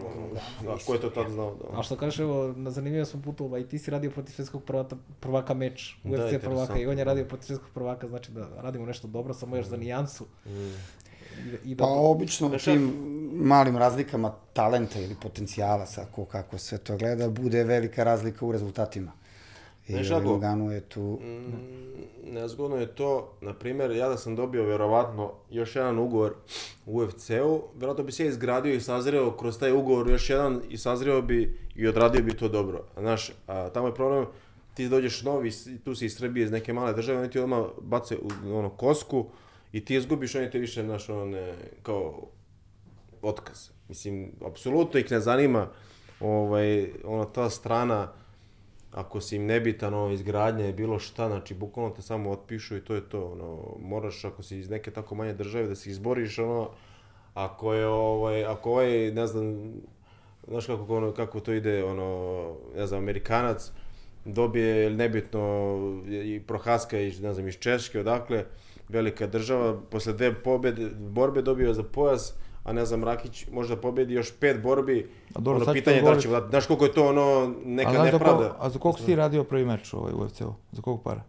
[0.64, 1.80] Da, ko je to tad znao, da.
[1.80, 4.96] A što kažeš, evo, na zanimljivom smo putu, ovaj, ti si radio protiv svjetskog prvaka,
[5.20, 6.78] prvaka meč, Da, UFC prvaka interesantno.
[6.78, 9.78] i on je radio protiv svjetskog prvaka, znači da radimo nešto dobro, samo još za
[9.78, 10.26] nijansu.
[10.46, 10.50] Mm.
[11.66, 12.94] I, i da, Pa obično u tim
[13.34, 18.52] malim razlikama talenta ili potencijala, sa ko kako sve to gleda, bude velika razlika u
[18.52, 19.12] rezultatima.
[19.90, 20.32] I kako?
[20.32, 21.20] Lugano je tu...
[21.22, 26.34] Mm, nezgodno je to, na primjer, ja da sam dobio vjerovatno još jedan ugovor
[26.86, 31.22] u UFC-u, vjerojatno bi se izgradio i sazreo kroz taj ugovor još jedan i sazreo
[31.22, 32.84] bi i odradio bi to dobro.
[32.98, 34.26] Znaš, a tamo je problem,
[34.74, 35.52] ti dođeš novi,
[35.84, 39.26] tu si iz Srbije, iz neke male države, oni ti odmah bace u ono, kosku
[39.72, 42.28] i ti izgubiš, oni te više, znaš, ono, ne, kao
[43.22, 43.70] otkaz.
[43.88, 45.68] Mislim, apsolutno ih ne zanima
[46.20, 48.12] ovaj, ono, ta strana,
[48.92, 52.82] ako si im nebitan, ono, izgradnja je bilo šta, znači, bukvalno te samo otpišu i
[52.82, 56.40] to je to, ono, moraš, ako si iz neke tako manje države, da se izboriš,
[56.40, 56.70] ono,
[57.34, 59.74] ako je, ovaj, ako ovaj, ne znam,
[60.48, 63.72] znaš kako, ono, kako to ide, ono, ne znam, Amerikanac,
[64.26, 65.42] dobije, nebitno,
[66.08, 68.46] i Prohaska iz, ne znam, iz Češke, odakle,
[68.90, 72.34] velika država, posle dve pobede, borbe dobio za pojas,
[72.70, 76.30] a ne znam, Rakić možda pobedi još pet borbi, A dobro, ono, pitanje da će
[76.50, 78.38] znaš koliko je to ono, neka a, znaš za nepravda.
[78.38, 80.54] koliko, a za koliko si radio prvi meč ovaj, u UFC-u?
[80.72, 81.22] Za koliko para?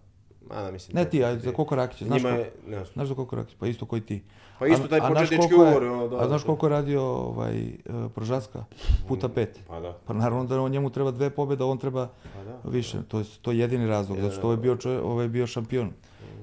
[0.49, 0.97] Mada, mislim...
[0.97, 2.87] Ne to- ti, a za Koko Rakića, znaš, Njima je, ne znam.
[2.95, 4.23] znaš za Koko Rakića, pa isto koji ti.
[4.59, 6.47] Pa isto taj početnički koliko ugovor, ono, da, A znaš da.
[6.47, 7.75] koliko je radio ovaj, e,
[8.15, 8.65] Prožaska?
[9.09, 9.61] Puta pet.
[9.69, 12.71] Pa da, Pa naravno da on njemu treba dve pobjede, on treba pa da.
[12.71, 12.99] više.
[13.09, 15.47] To je, to je jedini razlog, zato što ovaj je bio, čovjek, ovaj je bio
[15.47, 15.87] šampion.
[15.87, 15.93] Mm.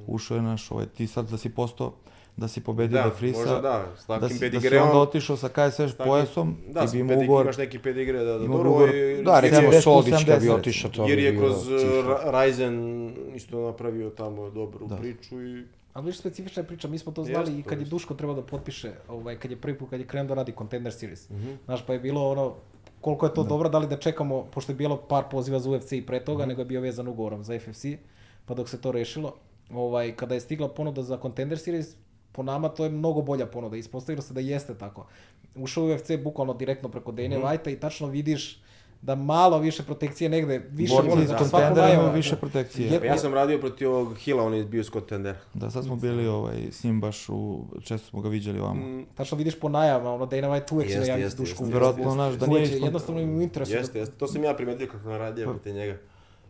[0.07, 1.93] Ušao je naš, ovaj, ti sad da si postao,
[2.37, 3.39] да си победи да, да Дефриса.
[3.39, 4.83] Може да, с таким да си, педигреом.
[4.83, 7.43] Да си онда отишо са КСС таки, поесом да, и би му угор.
[7.43, 11.07] Имаш неки педигре да, да добро угор, и да, речеме Содичка би отишо тоа.
[11.07, 11.67] Јер е кроз
[12.33, 12.77] Райзен
[13.35, 14.97] исто направио таму добру да.
[14.97, 15.65] причу и
[15.97, 18.91] А беше специфична прича, ми сме тоа знали yes, и каде Душко треба да потпише
[19.09, 21.25] овај каде први пат каде кренем да ради контендер сирис.
[21.25, 21.55] Mm -hmm.
[21.65, 22.55] Знаеш, па е било оно
[23.01, 23.49] колку е тоа да.
[23.49, 26.45] добро, дали да чекамо, пошто е било пар позива за UFC и пред тога, mm
[26.45, 26.49] -hmm.
[26.49, 27.97] него е био везан уговором за FFC,
[28.45, 29.33] па док се тоа решило,
[29.73, 31.97] овај каде е стигла понуда за контендер сирис,
[32.37, 35.07] po nama to je mnogo bolja ponuda, ispostavilo se da jeste tako.
[35.55, 37.45] Ušao u UFC bukvalno direktno preko Dana Mhm.
[37.45, 38.61] Whitea i tačno vidiš
[39.01, 42.87] da malo više protekcije negde, više Borci voli, svako kontendera najava- više protekcije.
[42.87, 45.37] Je- Pa ja sam radio protiv ovog Hila, on je bio iz kontendera.
[45.53, 47.39] Da, sad smo bili ovaj, s njim baš u,
[47.81, 48.81] često smo ga viđali ovamo.
[48.81, 51.67] Mm, Tačno vidiš po najavama, ono Dana White uvek će da Jeste, javi s Duškom.
[51.67, 53.71] jeste, znaš, da nije jednostavno im u interesu.
[53.71, 54.15] da- Jeste, jeste.
[54.15, 55.97] To sam ja primetio kako sam radio protiv njega.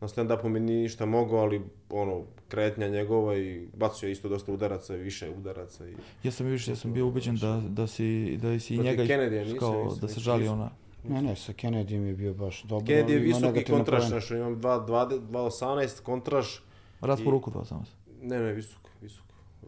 [0.00, 4.52] na stand-upu mi nije ništa mogao, ali ono, kretnja njegova i bacio je isto dosta
[4.52, 5.88] udaraca, više udaraca.
[5.88, 5.94] I...
[6.22, 9.58] Ja sam više, ja sam bio ubeđen da, da si, da si i njega nisam,
[9.58, 10.70] kao nisam, da se žali ona.
[11.08, 12.86] Ne, ne, sa Kennedyjem je bio baš dobro.
[12.86, 16.62] Kennedy je visoki kontraš, znaš, imam 2.18 kontraš,
[17.00, 17.84] Raspor I- ruku 2.18.
[18.22, 19.24] ne, ne, visok, visok.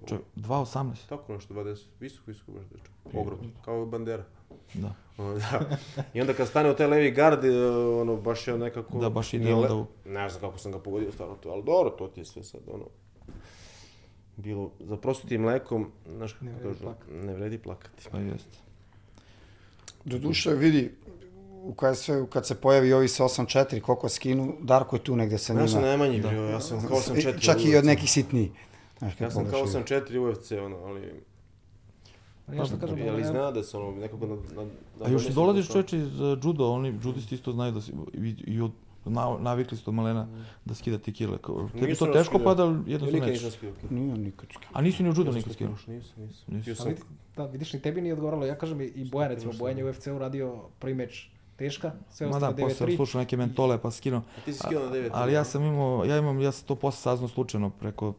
[0.07, 1.09] Čovjek, 2.18?
[1.09, 3.19] Tako nešto, 20, visok, visok baš dečko.
[3.21, 4.25] Ogromno, kao bandera.
[4.75, 4.95] Da.
[5.21, 5.77] Da.
[6.15, 8.99] I onda kad stane u taj levi gard, e, ono, baš je nekako...
[8.99, 11.91] Da, baš ide onda u- Ne znam kako sam ga pogodio stvarno to, ali dobro,
[11.91, 12.85] to ti je sve sad, ono...
[14.37, 17.13] Bilo, za prosutim mlekom, znaš kako Ne vredi kažu, plakati.
[17.13, 18.09] ne vredi plakati.
[18.11, 18.57] Pa jeste.
[20.05, 20.91] Doduše, vidi,
[21.55, 25.39] u kad, sve, kad se pojavi ovi sa 8-4, koliko skinu, Darko je tu negde
[25.39, 25.63] sa njima.
[25.63, 28.51] Ja sam najmanji bio, ja sam kao 8-4 Čak i od nekih sitnijih.
[28.99, 31.23] Znaš, Ja sam kao pogledaš i- 8-4 UFC, ono, ali...
[32.53, 34.35] Ja što kažem, Ali zna da se ono, nekako na...
[34.35, 34.63] na,
[34.99, 37.81] na A još i donesu dolaziš čoveče iz uh, judo, oni judisti isto znaju da
[37.81, 38.71] si, i, i od,
[39.05, 40.27] na, navikli su od malena
[40.65, 41.39] da skida ti kile.
[41.39, 43.59] Kao, Tebi to teško pada, ali jednostavno nikad nisam nećeš.
[43.59, 43.75] skidao.
[43.91, 44.71] Nije nikad skinu.
[44.73, 45.73] A nisi ni u judo nikad skinuo.
[45.87, 46.75] Nisam, nisam, nisam.
[46.77, 47.01] Sam- vidi,
[47.37, 48.47] da, vidiš, ni tebi nije odgovaralo.
[48.47, 52.31] Ja kažem i- Bojan, recimo, Bojan je u UFC-u radio prvi meč teška, sve Ma
[52.31, 52.97] da, ostalo posle sam 9-3.
[52.97, 54.23] slušao neke mentole pa skinuo.
[54.39, 55.11] A ti si skidao na 9.
[55.13, 58.15] Ali ja sam imao, ja imam, ja sam to posle saznao slučajno preko,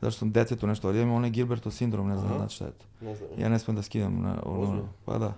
[0.00, 2.38] zašto sam detetu nešto, ali ja imam onaj Gilbertov sindrom, ne znam, Aha.
[2.38, 2.84] znači šta je to.
[3.00, 3.28] Ne znam.
[3.38, 4.88] Ja ne smem da skidam na ono, Ozbiljno?
[5.04, 5.34] pa da.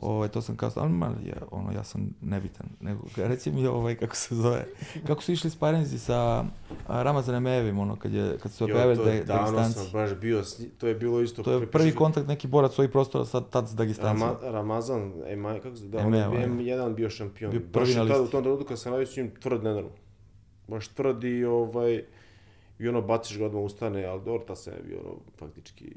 [0.00, 2.66] Ovaj, to sam kao, ali ma, ja, ono, ja sam nebitan.
[2.80, 4.64] Nego, reci mi ovaj, kako se zove,
[5.06, 6.44] kako su išli sparinzi sa
[6.88, 9.78] Ramazanem Evim, ono, kad, je, kad su to da, je, Dagestanci.
[9.78, 10.42] sam baš bio,
[10.78, 11.42] to je bilo isto...
[11.42, 14.26] To je prvi kontakt neki borac svojih prostora sad tad s Dagestancima.
[14.42, 16.90] Rama, Ramazan, Emaj, kako se da, on Emaj, je bio ovaj.
[16.90, 17.50] M1 bio šampion.
[17.50, 18.32] Bio prvi na tada u listi.
[18.32, 19.96] tom trenutku kad sam radio s njim tvrd nenormalno.
[20.68, 22.04] Baš tvrd i ovaj,
[22.78, 25.96] i ono baciš ga odmah ustane, ali dobro, ta se je bio ono, faktički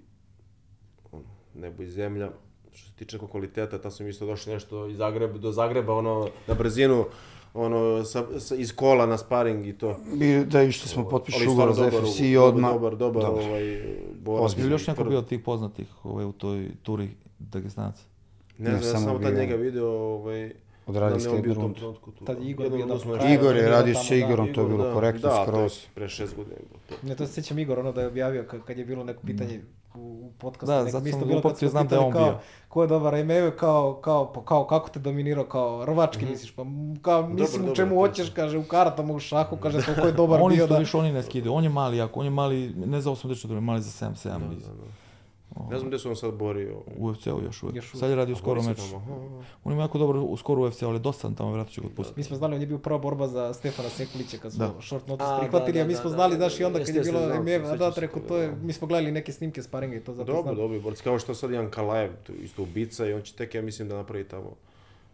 [1.12, 1.24] ono,
[1.56, 2.30] nebo i zemlja.
[2.74, 6.54] Što se tiče kvaliteta, ta sam isto došli nešto iz Zagreba, do Zagreba, ono, na
[6.54, 7.06] brzinu,
[7.54, 10.00] ono, sa, sa, iz kola na sparing i to.
[10.14, 12.74] Bi, da išli smo potpišu Ali ugovor za FFC i odmah.
[12.74, 13.44] Dobar, dobar, Dobar.
[13.44, 13.84] ovaj,
[14.24, 14.58] borac.
[14.58, 15.10] Ili još neko Tvrd.
[15.10, 17.10] bio od tih poznatih ovaj, u toj turi
[17.40, 18.04] Dagestanaca?
[18.58, 20.54] Ne, Ne, znam, ja sam samo tad njega video, ovaj,
[20.90, 21.94] Odradio da je u sljednu rundu.
[22.26, 23.34] Tad je Igor Jednom bio nešto- kraja.
[23.34, 24.16] Igor je radio tamo, s da.
[24.16, 25.74] Igorom, to je bilo da, korektno da, je skroz.
[25.96, 26.56] pre šest godina.
[26.56, 27.08] je bilo to.
[27.08, 29.62] Ne, to se sjećam Igor, ono da je objavio ka- kad je bilo neko pitanje
[29.96, 30.66] u, u podcastu.
[30.66, 32.38] Da, nekom zato sam bilo kad upamtio, smo znam da je on kao, bio.
[32.70, 36.66] Ko je dobar MMA, kao, kao, pa kao, kako te dominirao, kao, rvački misliš, pa
[37.02, 38.10] kao, mislim u dobar, čemu dobar.
[38.10, 40.78] hoćeš, kaže, u karatama, u šahu, kaže, toliko je dobar oni bio da...
[40.78, 41.54] više oni ne skidaju.
[41.54, 44.40] On je mali jako, on je mali, ne za 80 dobro, mali za 7 7
[45.70, 46.78] Ne znam gdje se on sad borio.
[46.98, 47.76] U UFC-u još uvijek.
[47.76, 47.92] Još.
[47.92, 48.80] Sad je radio skoro meč.
[49.64, 52.20] On ima jako dobro u skoro UFC, ali dosta sam tamo, vjerojatno ću ga otpustiti.
[52.20, 54.82] Mi smo znali, on je bio prva borba za Stefana Sekulića kad smo Da.
[54.82, 56.80] short notice A, prihvatili, da, a mi da, smo da, znali, da, znaš, i onda
[56.80, 58.56] kad je bilo MMA, da, toga, to je, da.
[58.56, 61.04] mi smo gledali neke snimke sparinga i to zato Dobro, dobri borci.
[61.04, 63.96] Kao što sad Jan Kalajev, tu isto ubica i on će tek, ja mislim, da
[63.96, 64.56] napravi tamo.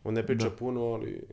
[0.04, 1.24] On ne priča puno, ali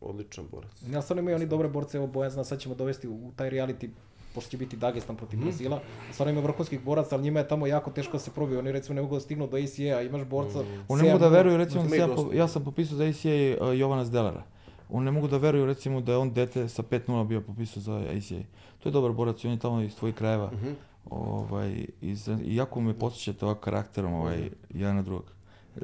[0.00, 0.70] odličan borac.
[0.90, 3.50] Ja stvarno imaju oni dobre borce, evo Bojan zna, sad ćemo dovesti u, u taj
[3.50, 3.88] reality,
[4.34, 5.48] pošto će biti Dagestan protiv Mhm.
[5.48, 5.80] Brazila.
[6.12, 8.58] Stvarno ima vrhunskih boraca, ali njima je tamo jako teško da se probiju.
[8.58, 10.58] Oni recimo ne mogu da stignu do ACA, imaš borca...
[10.88, 13.28] Oni ne mogu da veruju, recimo, da ja, po- ja sam popisao za ACA
[13.62, 14.42] uh, Jovana Zdelara.
[14.90, 17.96] Oni ne mogu da veruju, recimo, da je on dete sa 5-0 bio popisao za
[17.96, 18.42] ACA.
[18.78, 20.50] To je dobar borac i on je tamo iz tvojih krajeva.
[20.52, 20.70] Mhm.
[21.06, 21.70] Ovaj,
[22.00, 24.38] iz, I jako me posjećate ovak karakterom ovaj,
[24.70, 25.24] jedan na drugog.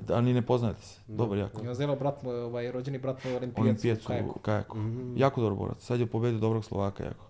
[0.09, 1.01] a ni ne poznajete se.
[1.09, 1.63] Dobar, jako.
[1.63, 4.39] Ima Zelo, brat mu, je, ovaj, rođeni brat mu je olimpijac Olimpijac u kajaku.
[4.39, 4.79] kajaku.
[5.17, 5.79] Jako dobar borac.
[5.79, 7.27] Sad je pobedio dobrog Slovaka jako.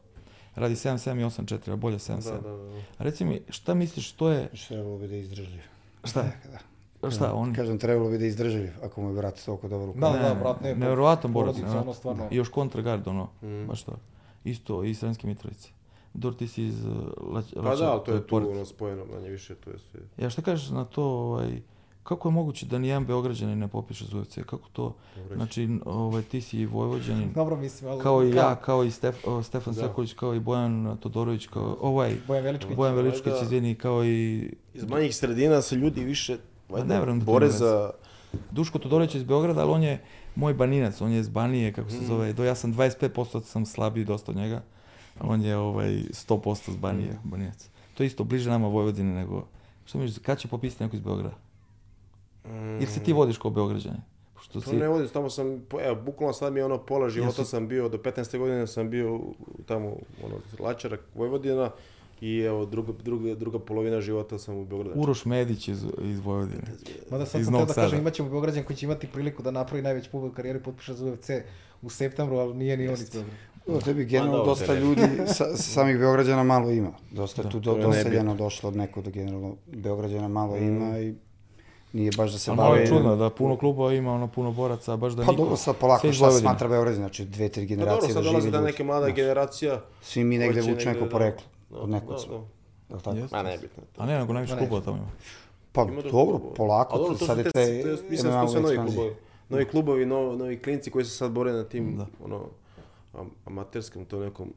[0.57, 2.25] Radi 7-7 i 8-4, a bolje 7-7.
[2.25, 2.77] Da, da, da.
[2.99, 5.61] A reci mi, šta misliš, što je, Što trebalo bi da izdržljiv.
[6.05, 6.23] šta,
[7.03, 7.11] Da.
[7.11, 10.19] šta, on, Kažem, trebalo bi da izdržljiv, ako mu je brat toliko dobro Da, Ne,
[10.19, 10.75] da, ne, brat, ne.
[10.75, 12.29] nevjerovatan borac, ono, stvarno.
[12.31, 13.29] i još kontragard, ono,
[13.69, 13.93] baš to.
[14.45, 15.69] Isto, iz Sremske Mitrovice.
[16.15, 16.93] Dor, ti si iz uh,
[17.25, 20.01] Lać, Pa Laća- da, ali to je tu ono spojeno, manje više, to je sve.
[20.17, 21.61] Ja šta kažeš na to, ovaj,
[22.09, 24.39] kako je moguće da nijedan Beograđanin ne popiše za UFC?
[24.47, 24.95] Kako to,
[25.35, 28.03] znači, ovaj, ti si i Vojvođanin, Dobro mislim, ali...
[28.03, 29.81] kao i ja, kao i Stef, o, Stefan Da.
[29.81, 32.77] Sekulić, kao i Bojan Todorović, kao ovaj, Bojan Veličković.
[32.77, 36.39] Bojan Veličković, Valjda- izvini, kao i Iz manjih sredina se ljudi više
[36.69, 37.91] valjda, ne vjerujem da bore za...
[38.51, 40.03] Duško Todorović iz Beograda, ali on je
[40.35, 44.05] moj baninac, on je iz Banije, kako se zove, do ja sam 25% sam slabiji
[44.05, 44.63] dosta od njega,
[45.19, 47.69] a on je ovaj 100% iz Banije, baninac.
[47.95, 49.47] To je isto bliže nama Vojvodine nego,
[49.85, 51.46] što misliš, kad će popisati neko iz Beograda?
[52.55, 54.01] Ili se ti vodiš kao Beograđanin?
[54.35, 57.43] Pošto To si, ne vodim, tamo sam, evo, bukvalno sad mi je ono pola života
[57.43, 58.39] Jesu- sam bio, do 15.
[58.39, 59.21] godine sam bio
[59.67, 61.71] tamo, ono, Lačarak, Vojvodina
[62.21, 65.01] i evo, druga, druga, druga polovina života sam u Beogradu.
[65.01, 66.63] Uroš Medić iz, iz Vojvodine.
[67.11, 69.51] Mada sad iz sam teo da kažem, imat ćemo Beograđan koji će imati priliku da
[69.51, 71.31] napravi najveći publik u karijeri, potpiše za UFC
[71.83, 73.85] u septembru, ali nije ni on iz Beograda.
[73.85, 76.93] Tebi generalno dosta ljudi, sa, samih Beograđana malo ima.
[77.11, 81.15] Dosta je tu do, doseljeno došlo od nekog da generalno Beograđana malo ima i
[81.93, 84.97] nije baš da se A malo je čudno da puno klubova ima, ono puno boraca,
[84.97, 85.43] baš da Pa niko.
[85.43, 88.49] dobro, sad polako šta smatra Beograđan, znači dve, tri Pa dobro, generacije sad da dolazi
[88.49, 88.59] ljudi.
[88.61, 89.81] neka mlada generacija.
[90.03, 92.39] Svi mi negde vuče neko da- poreklo, da, od nekog da, smo.
[92.39, 92.45] da.
[92.89, 93.17] Jel tako?
[93.33, 93.83] Ma nebitno.
[93.97, 95.07] A ne, nego najviše klubova tamo ima.
[95.73, 99.15] Pa dobro, polako, sad je te, mislim da su sve novi klubovi.
[99.49, 102.07] Novi klubovi, no, novi klinci koji se sad bore na tim, Da.
[102.25, 102.45] ono,
[103.15, 104.53] am, amaterskom, to nekom,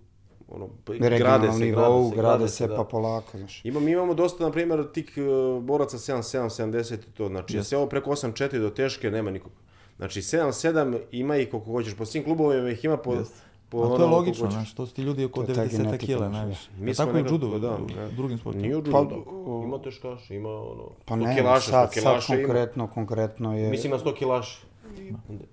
[0.51, 2.75] ono, pa, grade se, nivou, grade se, grade se da.
[2.75, 3.65] pa polako, znaš.
[3.65, 6.21] Ima, mi imamo dosta, na primjer, tih uh, boraca 7-7,
[6.63, 7.69] 70 i to, znači, Jeste.
[7.69, 9.51] sve ovo preko 8-4 do teške nema nikog.
[9.97, 13.13] Znači, 7-7 ima ih koliko hoćeš, po svim klubovima ih ima po...
[13.13, 13.35] Jeste.
[13.69, 15.65] po A to je ono, logično, znaš, to su ti ljudi oko To je ta
[15.65, 16.37] 90 genetika, kila znaš, da.
[16.37, 16.69] najviše.
[16.79, 18.09] Mi tako i judo, da, da.
[18.09, 18.61] drugim sportima.
[18.61, 19.15] Nije u judu, Pa, da.
[19.15, 20.89] o- Ima teškaša, ima ono...
[21.05, 22.47] Pa 100 ne, kilaša, sad, 100 sad ima.
[22.47, 24.59] konkretno, konkretno je, Mislim na 100 kilaša.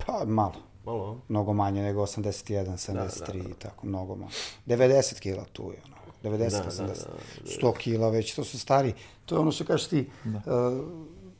[0.05, 0.53] pa malo.
[0.87, 1.17] Malo?
[1.27, 4.31] Mnogo manje nego 81, 73 i tako, mnogo manje.
[4.67, 5.95] 90 kila tu je, ono.
[6.25, 6.87] 90, Da, da, 80.
[6.87, 8.93] da, 100 kila već, to su stari.
[9.25, 10.05] To je ono što kažeš ti.
[10.25, 10.31] uh,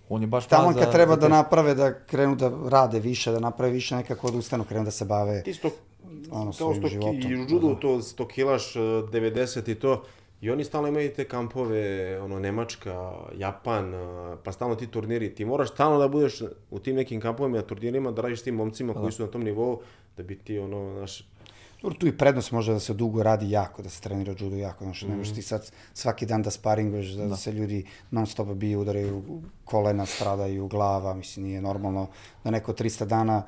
[0.10, 3.40] On je baš tamo kad treba da te- naprave, da krenu da rade više, da
[3.40, 5.70] naprave više, nekako da ustanu, krenu da se bave Ti sto,
[6.32, 7.22] ono, kao svojim sto, životom.
[7.22, 10.04] i u judu to 100 kilaš, eh, 90 i to.
[10.42, 11.82] I oni stalno imaju te kampove,
[12.22, 12.94] ono, Nemačka,
[13.36, 13.94] Japan,
[14.44, 15.36] pa stalno ti turniri.
[15.36, 18.94] Ti moraš stalno da budeš u tim nekim kampovima, turnirima, da radiš s tim momcima
[18.94, 19.82] koji su na tom nivou,
[20.18, 21.28] da bi ti, ono, znaš,
[21.82, 24.84] Dobro, tu i prednost može da se dugo radi jako, da se trenira judo jako,
[24.84, 25.18] znaš, ne Mhm.
[25.18, 29.24] možeš ti sad svaki dan da sparinguješ, da, se ljudi non stop biju, udaraju
[29.66, 32.08] kolena, stradaju, glava, mislim, nije normalno
[32.44, 33.44] da neko 300 dana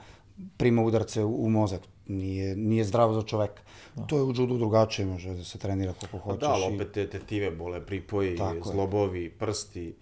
[0.58, 3.62] prima udarce u, u mozak, nije, nije zdravo za čoveka.
[4.08, 6.40] To je u judu drugačije, može da se trenira koliko Pa hoćeš.
[6.40, 8.74] da, ali opet te tetive bole, pripoji, Tako je.
[8.74, 9.96] zlobovi, prsti.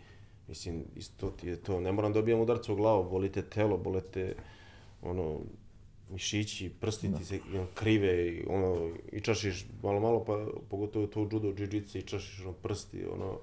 [0.48, 1.80] Mislim, isto ti je to.
[1.80, 4.36] Ne moram da dobijam udarca u glavu, boli te telo, bole te,
[5.02, 5.40] ono,
[6.10, 7.40] mišići, prsti ti se
[7.74, 12.42] krive, i, ono, i čašiš malo malo, pa pogotovo to u judo, jiu-jitsu, i čašiš
[12.42, 13.40] ono, prsti, ono,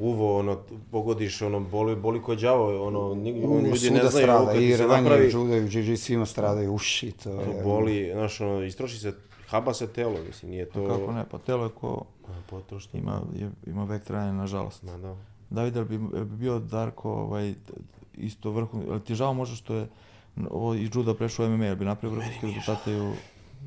[0.00, 0.58] uvo, ono,
[0.90, 4.86] pogodiš, ono, boli, boli ko đavo, ono, ljudi ne znaju ovo strada, kad i se
[4.86, 5.56] napravi, i judo,
[5.92, 7.62] i svima stradaju uši, to je...
[7.64, 9.12] boli, znaš, ono, istroši se,
[9.48, 10.88] haba se telo, mislim, nije to...
[10.88, 12.04] Kako ne, pa telo je ko
[12.50, 12.98] potrošno.
[12.98, 14.82] ima, je, ima vek trajanja, nažalost.
[14.82, 15.16] Ma, da.
[15.50, 17.54] David, bi, bi bio Darko ovaj,
[18.14, 19.88] isto vrhun, jel ti žao možda što je
[20.50, 23.12] ovo iz juda prešao u MMA, jel bi napravio vrhunske rezultate u...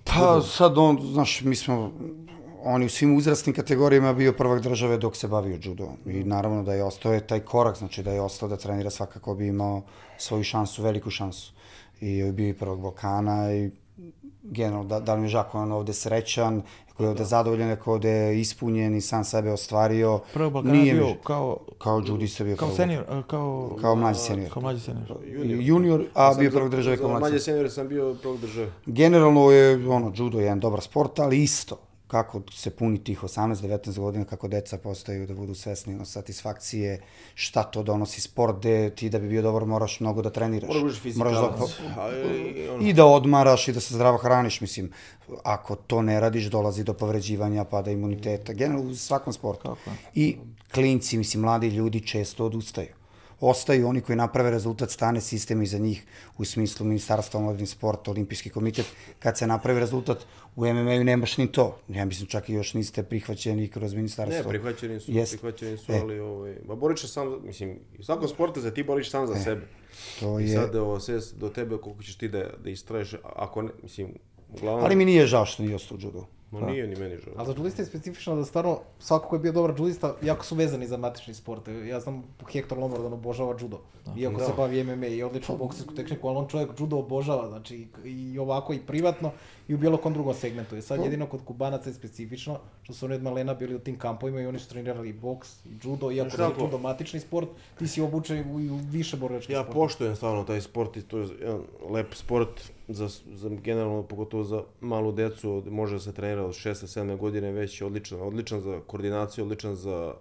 [0.04, 1.92] Pa sad on, znaš, mi smo,
[2.66, 5.98] on je u svim uzrastnim kategorijama bio prvak države dok se bavio judom.
[6.06, 9.36] I naravno da je ostao je taj korak, znači da je ostao da trenira svakako
[9.36, 9.82] bi imao
[10.18, 11.54] svoju šansu, veliku šansu.
[12.02, 13.72] I bio i prvak Balkana i
[14.44, 17.90] generalno, da, da li mi je žako on ovde srećan, ako je ovde zadovoljan, ako
[17.90, 20.20] je ovde ispunjen i sam sebe ostvario.
[20.34, 22.78] Prvo Balkana je bio kao, Kao judista bio kao prvak.
[22.78, 24.52] senior, a, kao, Kao mlađi senior.
[24.52, 25.18] kao mlađi senior.
[25.60, 27.72] Junior, a Sam bio za- prvak države kao za mlađi Mlađe senior.
[27.72, 28.72] sam bio prvog države.
[28.86, 31.78] Generalno je ono judo je jedan dobar sport, ali isto
[32.14, 37.00] kako se puni tih 18-19 godina, kako deca postaju da budu svesni ono, satisfakcije,
[37.36, 40.70] šta to donosi sport, gde ti da bi bio dobar moraš mnogo da treniraš.
[40.70, 41.50] Moraš budeš Moraš da,
[42.82, 44.92] i, da odmaraš i da se zdravo hraniš, mislim,
[45.44, 49.64] ako to ne radiš, dolazi do povređivanja, pada imuniteta, generalno u svakom sportu.
[49.64, 49.96] Tako je.
[50.16, 50.38] I
[50.74, 53.03] klinci, mislim, mladi ljudi često odustaju.
[53.44, 56.06] Ostaju oni koji naprave rezultat, stane sistem iza njih
[56.38, 58.86] u smislu Ministarstva omladine sporta, Olimpijski komitet.
[59.20, 60.18] Kad se napravi rezultat,
[60.56, 61.78] u MMA-u nemaš ni to.
[61.90, 64.38] Ja mislim čak i još niste prihvaćeni kroz ministarstvo.
[64.38, 65.38] Ne, prihvaćeni su, Jeste.
[65.38, 66.00] prihvaćeni su, E.
[66.00, 69.28] ali ovaj, ma boriš se sam, za- mislim, u svakom sportu se ti boriš sam
[69.28, 69.62] za sebe.
[69.62, 70.50] E, To I je...
[70.50, 74.08] sad ovo, sve do tebe koliko ćeš ti da, da istraješ, ako ne, mislim,
[74.50, 76.26] uglavnom, Ali mi nije žao što nije ostao judo.
[76.54, 77.34] Ma nije ni meni žao.
[77.38, 80.56] Ali za džudiste je specifično da stvarno svako ko je bio dobar džudista, jako su
[80.56, 81.68] vezani za matični sport.
[81.88, 83.80] Ja znam Hector Lombard, on obožava judo.
[84.18, 88.40] Iako se bavi MMA i odličnu boksijsku tehniku, ali on čovjek judo obožava, znači i
[88.40, 89.32] ovako i privatno
[89.68, 90.76] i u bilo kom drugom segmentu.
[90.78, 93.98] I sad jedino kod Kubanaca je specifično, što su oni od malena bili u tim
[93.98, 97.48] kampovima i oni su trenirali i boks i judo, iako Znaš je judo matični sport,
[97.80, 99.74] ti si obučen u, u više borilačkih Ja sporta.
[99.76, 102.50] poštujem stvarno taj sport i to je jedan lep sport
[102.88, 107.52] za, za generalno, pogotovo za malu decu, od- može da se trenira od 6-7 godine
[107.52, 110.14] već je odličan, odličan za koordinaciju, odličan za,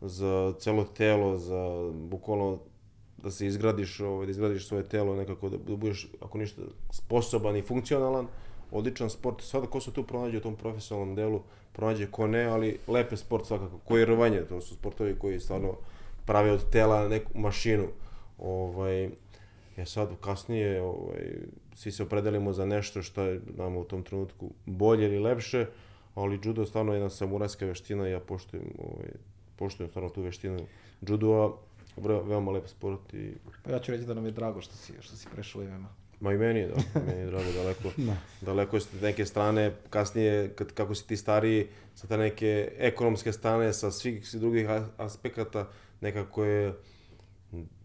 [0.00, 2.58] za celo telo, za bukvalno
[3.18, 6.62] da se izgradiš, ovaj, da izgradiš svoje telo nekako da, da budeš, ako ništa,
[6.92, 8.26] sposoban i funkcionalan,
[8.72, 9.42] odličan sport.
[9.42, 11.42] Sada ko se tu pronađe u tom profesionalnom delu,
[11.72, 13.78] pronađe ko ne, ali lep je sport svakako.
[13.84, 15.76] Koji je rvanje, to su sportovi koji stvarno
[16.26, 17.86] prave od tela neku mašinu.
[18.38, 19.10] Ovaj,
[19.76, 21.22] ja sad kasnije ovaj,
[21.74, 25.66] svi se opredelimo za nešto što je nama u tom trenutku bolje ili lepše,
[26.14, 29.10] ali judo je stvarno jedna samurajska veština i ja poštujem, ovaj,
[29.56, 30.58] poštujem stvarno tu veštinu
[31.00, 31.56] judoa,
[31.96, 33.32] veoma lep sport i
[33.64, 35.99] Pa ja ću reći da nam je drago što si, što si prešao MMA.
[36.20, 36.74] Ma i meni da,
[37.06, 37.90] meni je drago, daleko,
[38.46, 43.32] daleko je s neke strane, kasnije, kad, kako si ti stariji, sa te neke ekonomske
[43.32, 44.66] strane, sa svih drugih
[44.96, 45.68] aspekata,
[46.00, 46.72] nekako je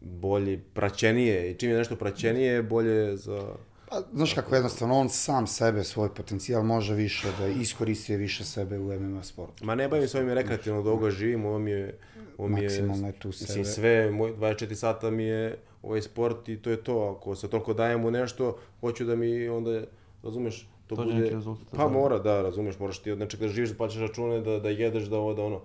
[0.02, 3.56] bolje, praćenije, i čim je nešto praćenije, bolje je za...
[3.90, 8.80] Pa, znaš kako jednostavno, on sam sebe, svoj potencijal može više da iskoristi više sebe
[8.80, 9.66] u MMA sportu.
[9.66, 11.98] Ma ne bavim se ovim rekreativno da ovoga živim, ovo mi je...
[12.38, 13.66] Ovo mi je, Maksimalno je tu Mislim, sebe.
[13.66, 17.16] sve, moj, 24 sata mi je ovaj sport i to je to.
[17.18, 19.84] Ako se toliko dajem u nešto, hoću da mi onda,
[20.24, 21.22] razumeš, to Dođe bude...
[21.22, 21.90] neki rezultat, Pa da.
[21.90, 25.04] mora, da, razumeš, moraš ti od nečeg da živiš, da plaćaš račune, da, da jedeš,
[25.04, 25.62] da ovo, da ono...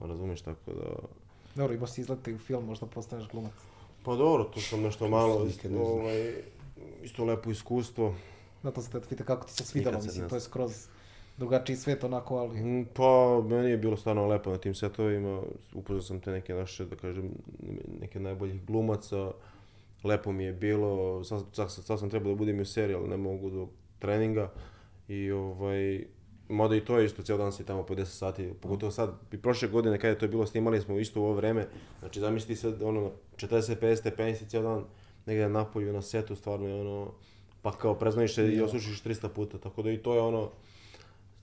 [0.00, 0.84] Ma, razumeš, tako da...
[1.54, 3.52] Dobro, imao si izlete u film, možda postaneš glumac.
[4.04, 5.72] Pa dobro, tu sam nešto malo, znaš.
[5.78, 6.32] ovaj,
[7.02, 8.14] isto lepo iskustvo.
[8.62, 10.86] Zato se te pita kako ti se svidalo, mislim, to je skroz
[11.38, 12.60] drugačiji svet onako, ali...
[12.60, 15.42] Mm, Pa, meni je bilo stvarno lepo na tim setovima,
[15.74, 17.30] upoznao sam te neke naše, da kažem,
[18.00, 19.30] neke najboljih glumaca,
[20.04, 23.16] lepo mi je bilo, sad, sad, sad sam trebao da budem u seriji, ali ne
[23.16, 23.68] mogu do
[23.98, 24.52] treninga.
[25.08, 26.04] I ovaj,
[26.48, 29.38] mada i to je isto, cijel dan si tamo po 10 sati, pogotovo sad, i
[29.38, 31.68] prošle godine kada je to bilo, snimali smo isto u ovo vreme,
[32.00, 34.84] znači zamisli sad, ono, 40-50 stepeni si cijel dan
[35.26, 37.12] negdje na polju, na setu, stvarno je ono,
[37.62, 40.50] pa kao preznojiš se i osušiš 300 puta, tako da i to je ono,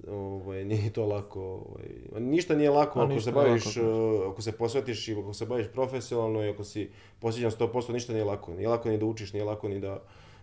[0.07, 3.79] овој не е тоа лако, овој ништо не е лако а, ако се бавиш лако.
[3.79, 4.29] Значи.
[4.31, 6.89] ако се посветиш и ако се бавиш професионално и ако си
[7.21, 8.51] посвеќен 100%, ништо не е лако.
[8.51, 9.99] Не е лако ни да учиш, не е лако ни да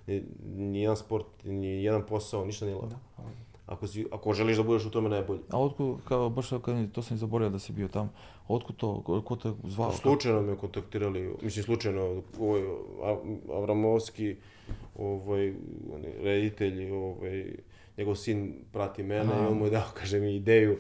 [0.08, 2.86] ни, ни еден спорт, ни еден посао, ништо не е лако.
[2.88, 2.96] Да,
[3.70, 5.46] ако си ако желиш да бидеш у томе најбољи.
[5.50, 8.10] А отку као баш кога тоа сам заборавил да си био там,
[8.48, 9.94] отку тоа кој те звал?
[9.94, 12.66] Случајно ме контактирали, мислам случајно овој
[13.46, 14.36] Аврамовски
[14.98, 15.54] овој
[16.18, 17.62] редители, овој
[18.00, 20.76] njegov sin prati mene i on mu je dao, kaže mi, ideju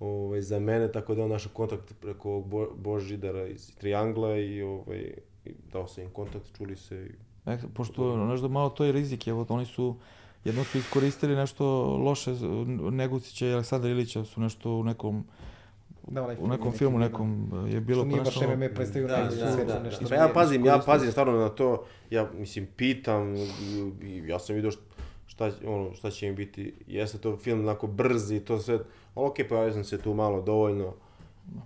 [0.00, 4.36] ovaj, za mene, tako da je on našao kontakt preko ovog Bo, Božidara iz Triangla
[4.36, 5.12] i, ovaj,
[5.44, 9.26] i dao sam im kontakt, čuli se i E, pošto nešto malo to je rizik,
[9.28, 9.96] evo oni su
[10.44, 11.64] jedno su iskoristili nešto
[11.96, 12.30] loše,
[12.90, 15.24] Negucića i Aleksandra Ilića su nešto u nekom,
[16.08, 19.16] Da, onaj u nekom filmu nekom je bilo Što nije baš nešto- MMA predstavio Da,
[19.16, 20.06] da, da, nešto da.
[20.06, 23.34] što Pa ja pazim, ja pazim stvarno na to, ja mislim pitam
[24.26, 24.82] ja sam vidio šta,
[25.32, 28.78] šta, ono, šta će im biti, jeste to film onako brz i to sve,
[29.14, 30.92] ali okej, pojavio sam se tu malo dovoljno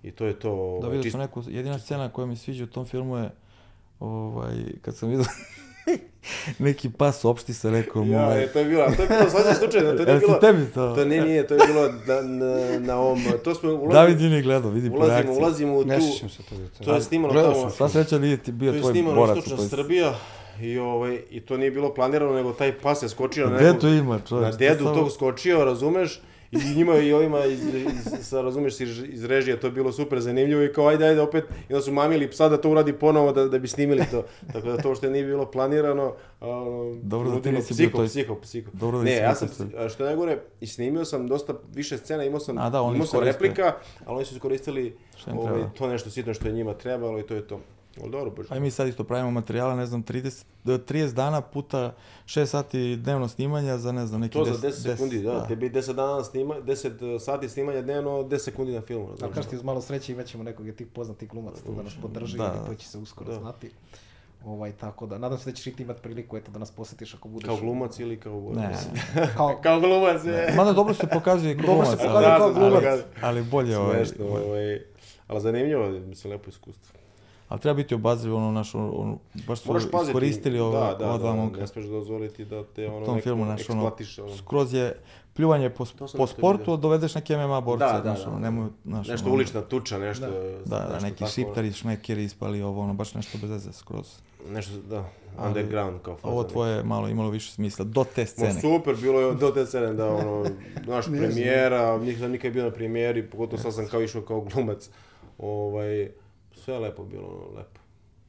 [0.03, 0.49] i to je to.
[0.49, 3.31] Da ovaj, vidio čisto- sam neku, jedina scena koja mi sviđa u tom filmu je,
[4.01, 5.25] ovaj, kad sam vidio
[6.59, 9.55] neki pas opšti sa nekom, Ja, ovaj, e, to je bilo, to je bilo sasvim
[9.55, 10.95] slučajno, to si bilo, tebi to?
[10.95, 14.29] to nije, nije, to je bilo na, na, na ovom, to smo ulazili, David je
[14.29, 15.37] nije gledao, vidi po ulazimo, reakciji.
[15.37, 16.63] ulazimo u tu, Ne sjećam se toga.
[16.85, 19.17] to je snimano Gledao tamo, sam Sva sreća nije ti bio to je tvoj snimano
[19.17, 19.39] borac.
[19.39, 20.15] istočna Srbija
[20.61, 23.81] i, ovaj, i to nije bilo planirano, nego taj pas je skočio na Gde nekog,
[23.81, 24.45] to ima, čovječ?
[24.45, 26.21] na to dedu tog skočio, razumeš?
[26.53, 30.21] I njima i ovima iz, iz, sa, razumeš, iz, iz režije to je bilo super
[30.21, 33.33] zanimljivo i kao ajde, ajde opet, i onda su mamili psa da to uradi ponovo
[33.33, 34.25] da, da bi snimili to.
[34.53, 38.07] Tako da to što nije bilo planirano, ono, Dobro da ti nisi bio psiho, toj-
[38.09, 38.71] psiho, psiho.
[38.73, 42.41] Dobro da ne, ja bio sam, što najgore, i snimio sam dosta više scena, imao
[42.41, 43.73] sam, A da, imao sam replika,
[44.05, 44.97] ali oni su iskoristili
[45.33, 47.61] ovaj, to nešto sitno što je njima trebalo i to je to.
[48.03, 48.51] Ali dobro, baš.
[48.51, 51.95] A i mi sad isto pravimo materijala, ne znam, 30, 30 dana puta
[52.27, 55.47] 6 sati dnevno snimanja za ne znam neki To za 10 10 sekundi, da.
[55.47, 59.03] Tebi 10 dana snima, 10 sati snimanja dnevno, 10 sekundi na filmu.
[59.03, 59.35] Ali razumiješ?
[59.35, 62.37] kažeš ti uz malo sreće imat ćemo nekog tih poznatih glumaca tu da nas podrži
[62.39, 62.55] Da.
[62.57, 63.39] i to će se uskoro Da.
[63.39, 63.71] znati.
[64.45, 67.15] Ovaj, tako da, nadam se da ćeš i ti imati priliku eto, da nas posjetiš
[67.15, 67.47] ako budeš...
[67.47, 68.75] Kao glumac ili kao Ne,
[69.37, 70.53] Kao, Kao glumac je.
[70.57, 72.85] Mada dobro se pokazuje i Dobro glumac, se pokazuje kao glumac.
[72.85, 74.81] ali- ali bolje ovaj, Smešno, ovaj.
[75.27, 76.96] Ali zanimljivo, mislim, lepo iskustvo.
[77.49, 80.11] Ali treba biti obazriv, ono naš, ono, baš su Moraš paziti.
[80.11, 81.61] iskoristili ova, da, da, ova dva da, momka.
[81.61, 84.37] Ne smiješ dozvoliti da te ono tom neko filmu, znaš, ono, eksploatiše, ono.
[84.37, 84.97] skroz je
[85.35, 85.85] pljuvanje po,
[86.17, 86.77] po sportu, vidio.
[86.77, 88.31] dovedeš neke MMA borce, Da, da, znaš, da.
[88.31, 90.27] ono, nemoj, znaš, Nešto ono, ulična tuča, nešto.
[90.65, 94.19] Da, da, nešto neki tako, šiptari, šnekeri ispali ovo, ono, baš nešto bez veze skroz.
[94.51, 95.05] Nešto, da,
[95.47, 96.29] underground kao faza.
[96.29, 98.61] Ovo tvoje je malo imalo više smisla, do te scene.
[98.61, 100.45] super, bilo je do te scene da ono,
[100.87, 104.91] naš premijera, nisam nikad bio na premijeri, pogotovo sad sam kao išao kao glumac.
[105.39, 106.11] Ovaj,
[106.67, 107.81] sve je lepo bilo, ono, lepo.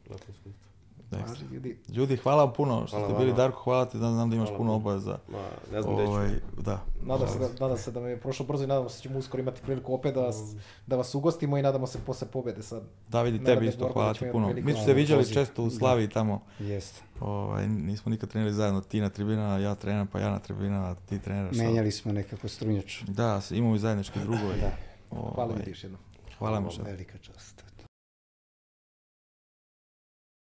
[0.09, 0.67] Lepo iskustvo.
[1.11, 3.43] Važi, ljudi, Ljudi, hvala vam puno što Hvala ste bili, vama.
[3.43, 5.17] Darko, hvala ti, da znam da imaš Hvala puno obaveza.
[5.27, 5.37] Ma,
[5.71, 5.95] ne znam.
[5.95, 6.83] Ovaj, da.
[7.03, 9.19] nadam se, da, nadam se da mi je prošlo brzo i nadamo se da ćemo
[9.19, 10.55] uskoro imati priliku opet da vas,
[10.87, 12.83] da vas ugostimo i nadamo se posle pobjede sad.
[13.07, 14.53] David i Nenade tebi isto, hvala mi ti puno.
[14.53, 15.33] Mi smo se viđali poziv.
[15.33, 16.41] često u Slavi tamo.
[16.59, 17.01] Jeste.
[17.19, 21.19] Ovaj, nismo nikad trenirali zajedno, ti na tribinama, ja trener, pa ja na tribinama, ti
[21.19, 21.57] treniraš.
[21.57, 23.05] Menjali smo nekako strunjaču.
[23.07, 24.55] Da, imamo i zajednički drugove.
[24.61, 24.71] Da.
[25.09, 26.01] Hvala Ovaj, ljudi još jednom.
[26.39, 26.69] Hvala vam.
[26.85, 27.56] Velika čast.